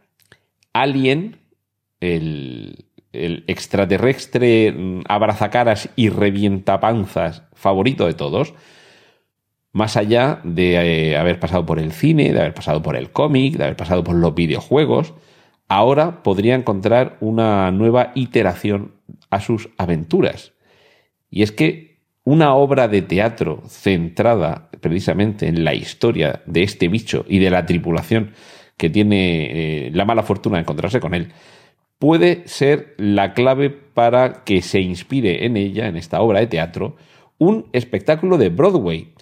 Alien, 0.74 1.38
el, 2.00 2.87
el 3.26 3.44
extraterrestre 3.48 4.72
mm, 4.72 5.02
abrazacaras 5.08 5.90
y 5.96 6.10
revientapanzas 6.10 7.44
favorito 7.54 8.06
de 8.06 8.14
todos, 8.14 8.54
más 9.72 9.98
allá 9.98 10.42
de 10.44 11.12
eh, 11.12 11.18
haber 11.18 11.40
pasado 11.40 11.66
por 11.66 11.80
el 11.80 11.92
cine, 11.92 12.34
de 12.34 12.40
haber 12.40 12.54
pasado 12.54 12.82
por 12.82 12.96
el 12.96 13.12
cómic, 13.12 13.58
de 13.58 13.64
haber 13.64 13.76
pasado 13.76 14.04
por 14.04 14.16
los 14.16 14.34
videojuegos, 14.34 15.14
ahora 15.68 16.24
podría 16.24 16.56
encontrar 16.56 17.18
una 17.20 17.72
nueva 17.72 18.12
iteración 18.16 18.94
a 19.30 19.40
sus 19.40 19.70
aventuras. 19.78 20.54
Y 21.30 21.44
es 21.44 21.52
que 21.52 22.00
una 22.24 22.56
obra 22.56 22.88
de 22.88 23.02
teatro 23.02 23.64
centrada 23.68 24.70
precisamente 24.82 25.48
en 25.48 25.64
la 25.64 25.74
historia 25.74 26.42
de 26.46 26.64
este 26.64 26.88
bicho 26.88 27.26
y 27.28 27.40
de 27.40 27.50
la 27.50 27.66
tripulación 27.66 28.34
que 28.78 28.90
tiene 28.90 29.88
eh, 29.88 29.92
la 29.94 30.06
mala 30.06 30.24
fortuna 30.24 30.58
de 30.58 30.62
encontrarse 30.62 31.00
con 31.00 31.14
él, 31.14 31.32
puede 32.00 32.48
ser 32.48 32.94
la 32.98 33.34
clave 33.34 33.70
para 33.70 34.44
que 34.44 34.62
se 34.62 34.80
inspire 34.82 35.46
en 35.46 35.58
ella, 35.58 35.88
en 35.88 35.98
esta 35.98 36.22
obra 36.22 36.40
de 36.40 36.48
teatro, 36.48 36.96
un 37.38 37.68
espectáculo 37.74 38.38
de 38.38 38.50
Broadway 38.50 39.14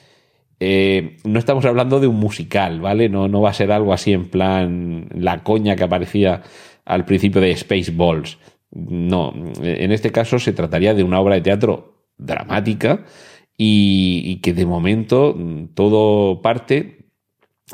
eh, 0.59 1.17
no 1.25 1.37
estamos 1.39 1.65
hablando 1.65 1.99
de 1.99 2.07
un 2.07 2.15
musical, 2.15 2.79
¿vale? 2.79 3.09
No, 3.09 3.27
no 3.27 3.41
va 3.41 3.49
a 3.49 3.53
ser 3.53 3.71
algo 3.71 3.93
así 3.93 4.13
en 4.13 4.29
plan 4.29 5.09
la 5.13 5.43
coña 5.43 5.75
que 5.75 5.83
aparecía 5.83 6.43
al 6.85 7.05
principio 7.05 7.41
de 7.41 7.55
Spaceballs. 7.55 8.37
No, 8.71 9.33
en 9.61 9.91
este 9.91 10.11
caso 10.11 10.39
se 10.39 10.53
trataría 10.53 10.93
de 10.93 11.03
una 11.03 11.19
obra 11.19 11.35
de 11.35 11.41
teatro 11.41 12.03
dramática 12.17 13.05
y, 13.57 14.37
que 14.41 14.53
de 14.53 14.65
momento 14.65 15.37
todo 15.73 16.41
parte, 16.41 17.09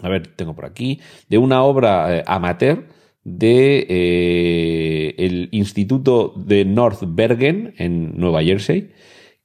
a 0.02 0.10
ver, 0.10 0.28
tengo 0.36 0.56
por 0.56 0.66
aquí, 0.66 1.00
de 1.28 1.38
una 1.38 1.64
obra 1.64 2.18
eh, 2.18 2.24
amateur 2.28 2.88
de 3.24 3.86
eh, 3.90 5.16
el 5.18 5.50
Instituto 5.52 6.34
de 6.36 6.66
North 6.66 7.04
Bergen 7.06 7.74
en 7.78 8.18
Nueva 8.18 8.44
Jersey 8.44 8.92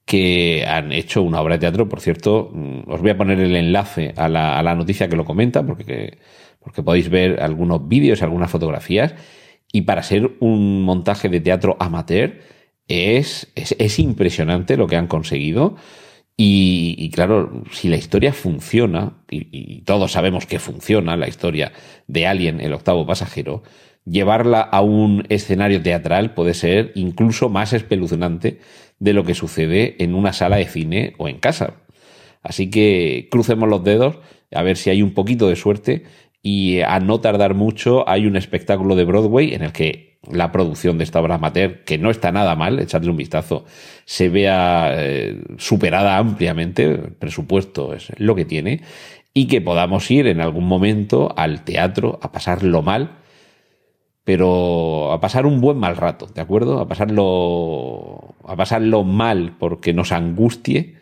que 0.05 0.65
han 0.67 0.93
hecho 0.93 1.23
una 1.23 1.41
obra 1.41 1.57
de 1.57 1.61
teatro. 1.61 1.89
Por 1.89 2.01
cierto, 2.01 2.51
mm, 2.53 2.91
os 2.91 3.01
voy 3.01 3.11
a 3.11 3.19
poner 3.19 3.41
el 3.41 3.57
enlace 3.57 4.15
a 4.17 4.29
la, 4.29 4.59
a 4.59 4.63
la 4.63 4.75
noticia 4.75 5.09
que 5.09 5.17
lo 5.17 5.25
comenta, 5.25 5.67
porque, 5.67 6.19
porque 6.61 6.83
podéis 6.83 7.11
ver 7.11 7.43
algunos 7.43 7.87
vídeos, 7.89 8.23
algunas 8.23 8.51
fotografías. 8.51 9.15
Y 9.73 9.83
para 9.83 10.03
ser 10.05 10.31
un 10.41 10.83
montaje 10.83 11.29
de 11.29 11.41
teatro 11.41 11.77
amateur, 11.81 12.39
es, 12.89 13.53
es, 13.57 13.99
impresionante 13.99 14.77
lo 14.77 14.87
que 14.87 14.97
han 14.97 15.09
conseguido. 15.09 15.77
Y, 16.39 17.11
claro, 17.15 17.65
si 17.73 17.89
la 17.89 17.97
historia 17.97 18.33
funciona, 18.33 19.15
y, 19.31 19.49
y, 19.51 19.81
todos 19.83 20.13
sabemos 20.13 20.45
que 20.45 20.59
funciona 20.59 21.17
la 21.17 21.29
historia 21.29 21.73
de 22.09 22.27
Alien, 22.27 22.61
el 22.61 22.75
octavo 22.75 23.07
pasajero, 23.07 23.63
llevarla 24.05 24.61
a 24.61 24.83
un 24.83 25.25
escenario 25.31 25.83
teatral 25.83 26.35
puede 26.35 26.55
ser 26.55 26.93
incluso 26.95 27.49
más 27.49 27.73
espeluznante 27.73 28.61
de 28.99 29.13
lo 29.13 29.25
que 29.25 29.35
sucede 29.35 29.97
en 30.03 30.15
una 30.15 30.33
sala 30.33 30.57
de 30.57 30.67
cine 30.67 31.15
o 31.19 31.29
en 31.29 31.39
casa. 31.39 31.75
Así 32.43 32.71
que 32.71 33.29
crucemos 33.31 33.69
los 33.69 33.83
dedos 33.83 34.19
a 34.55 34.63
ver 34.63 34.77
si 34.77 34.91
hay 34.91 35.03
un 35.03 35.15
poquito 35.15 35.49
de 35.49 35.57
suerte 35.57 36.05
y 36.43 36.81
a 36.81 37.01
no 37.01 37.21
tardar 37.21 37.55
mucho 37.55 38.09
hay 38.09 38.27
un 38.27 38.37
espectáculo 38.37 38.95
de 38.95 39.05
Broadway 39.05 39.55
en 39.55 39.63
el 39.63 39.73
que 39.73 40.16
la 40.31 40.53
producción 40.53 40.99
de 40.99 41.05
esta 41.05 41.21
obra 41.21 41.37
amateur, 41.37 41.85
que 41.85 41.99
no 41.99 42.11
está 42.11 42.33
nada 42.33 42.55
mal, 42.57 42.79
echadle 42.79 43.11
un 43.11 43.17
vistazo, 43.17 43.65
se 44.05 44.29
vea 44.29 44.91
eh, 44.93 45.41
superada 45.59 46.17
ampliamente, 46.17 46.85
el 46.85 47.13
presupuesto 47.13 47.95
es 47.95 48.09
lo 48.19 48.35
que 48.35 48.45
tiene, 48.45 48.83
y 49.33 49.47
que 49.47 49.61
podamos 49.61 50.11
ir 50.11 50.27
en 50.27 50.41
algún 50.41 50.67
momento 50.67 51.35
al 51.37 51.65
teatro 51.65 52.19
a 52.23 52.33
pasarlo 52.33 52.83
mal 52.83 53.19
pero 54.27 55.13
a 55.13 55.21
pasar 55.21 55.47
un 55.47 55.61
buen 55.61 55.79
mal 55.79 55.97
rato, 55.97 56.27
¿de 56.27 56.41
acuerdo? 56.41 56.81
A 56.81 56.89
pasarlo, 56.89 58.35
a 58.45 58.57
pasarlo 58.57 59.05
mal 59.05 59.55
porque 59.57 59.93
nos 59.93 60.11
angustie 60.11 60.97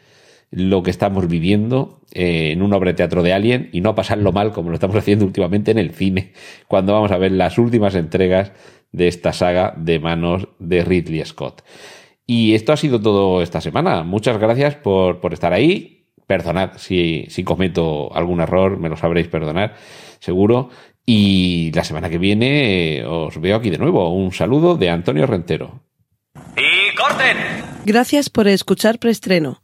lo 0.55 0.85
que 0.85 0.91
estamos 0.91 1.27
viviendo 1.27 2.01
eh, 2.13 2.53
en 2.53 2.63
una 2.63 2.77
obra 2.77 2.91
de 2.91 2.95
teatro 2.95 3.25
de 3.25 3.33
Alien 3.33 3.71
y 3.73 3.81
no 3.81 3.97
pasarlo 3.97 4.31
mal 4.31 4.53
como 4.53 4.71
lo 4.71 4.75
estamos 4.75 4.97
haciendo 5.01 5.25
últimamente 5.25 5.73
en 5.73 5.79
el 5.79 5.91
cine, 5.91 6.33
cuando 6.69 6.93
vamos 6.93 7.11
a 7.11 7.19
ver 7.19 7.33
las 7.33 7.59
últimas 7.59 7.97
entregas 7.97 8.53
de 8.93 9.09
esta 9.09 9.33
saga 9.33 9.75
de 9.77 9.99
manos 9.99 10.47
de 10.61 10.85
Ridley 10.85 11.25
Scott. 11.25 11.63
Y 12.27 12.55
esto 12.55 12.73
ha 12.73 12.77
sido 12.77 13.01
todo 13.01 13.43
esta 13.43 13.61
semana. 13.61 14.05
Muchas 14.05 14.39
gracias 14.39 14.77
por, 14.77 15.21
por 15.21 15.33
estar 15.33 15.53
ahí. 15.53 16.07
Perdonad 16.27 16.75
si, 16.77 17.27
si 17.29 17.43
cometo 17.43 18.15
algún 18.15 18.41
error, 18.41 18.79
me 18.79 18.89
lo 18.89 18.97
sabréis 18.97 19.27
perdonar, 19.27 19.75
seguro. 20.21 20.71
Y 21.05 21.73
la 21.75 21.85
semana 21.85 22.09
que 22.09 22.19
viene 22.19 22.99
eh, 22.99 23.05
os 23.05 23.39
veo 23.41 23.57
aquí 23.57 23.71
de 23.71 23.79
nuevo. 23.79 24.09
Un 24.15 24.33
saludo 24.33 24.77
de 24.77 24.89
Antonio 24.89 25.27
Rentero. 25.27 25.81
¡Y 26.57 26.95
corten! 26.97 27.37
Gracias 27.85 28.31
por 28.31 28.47
escuchar 28.49 28.99
Preestreno. 29.01 29.64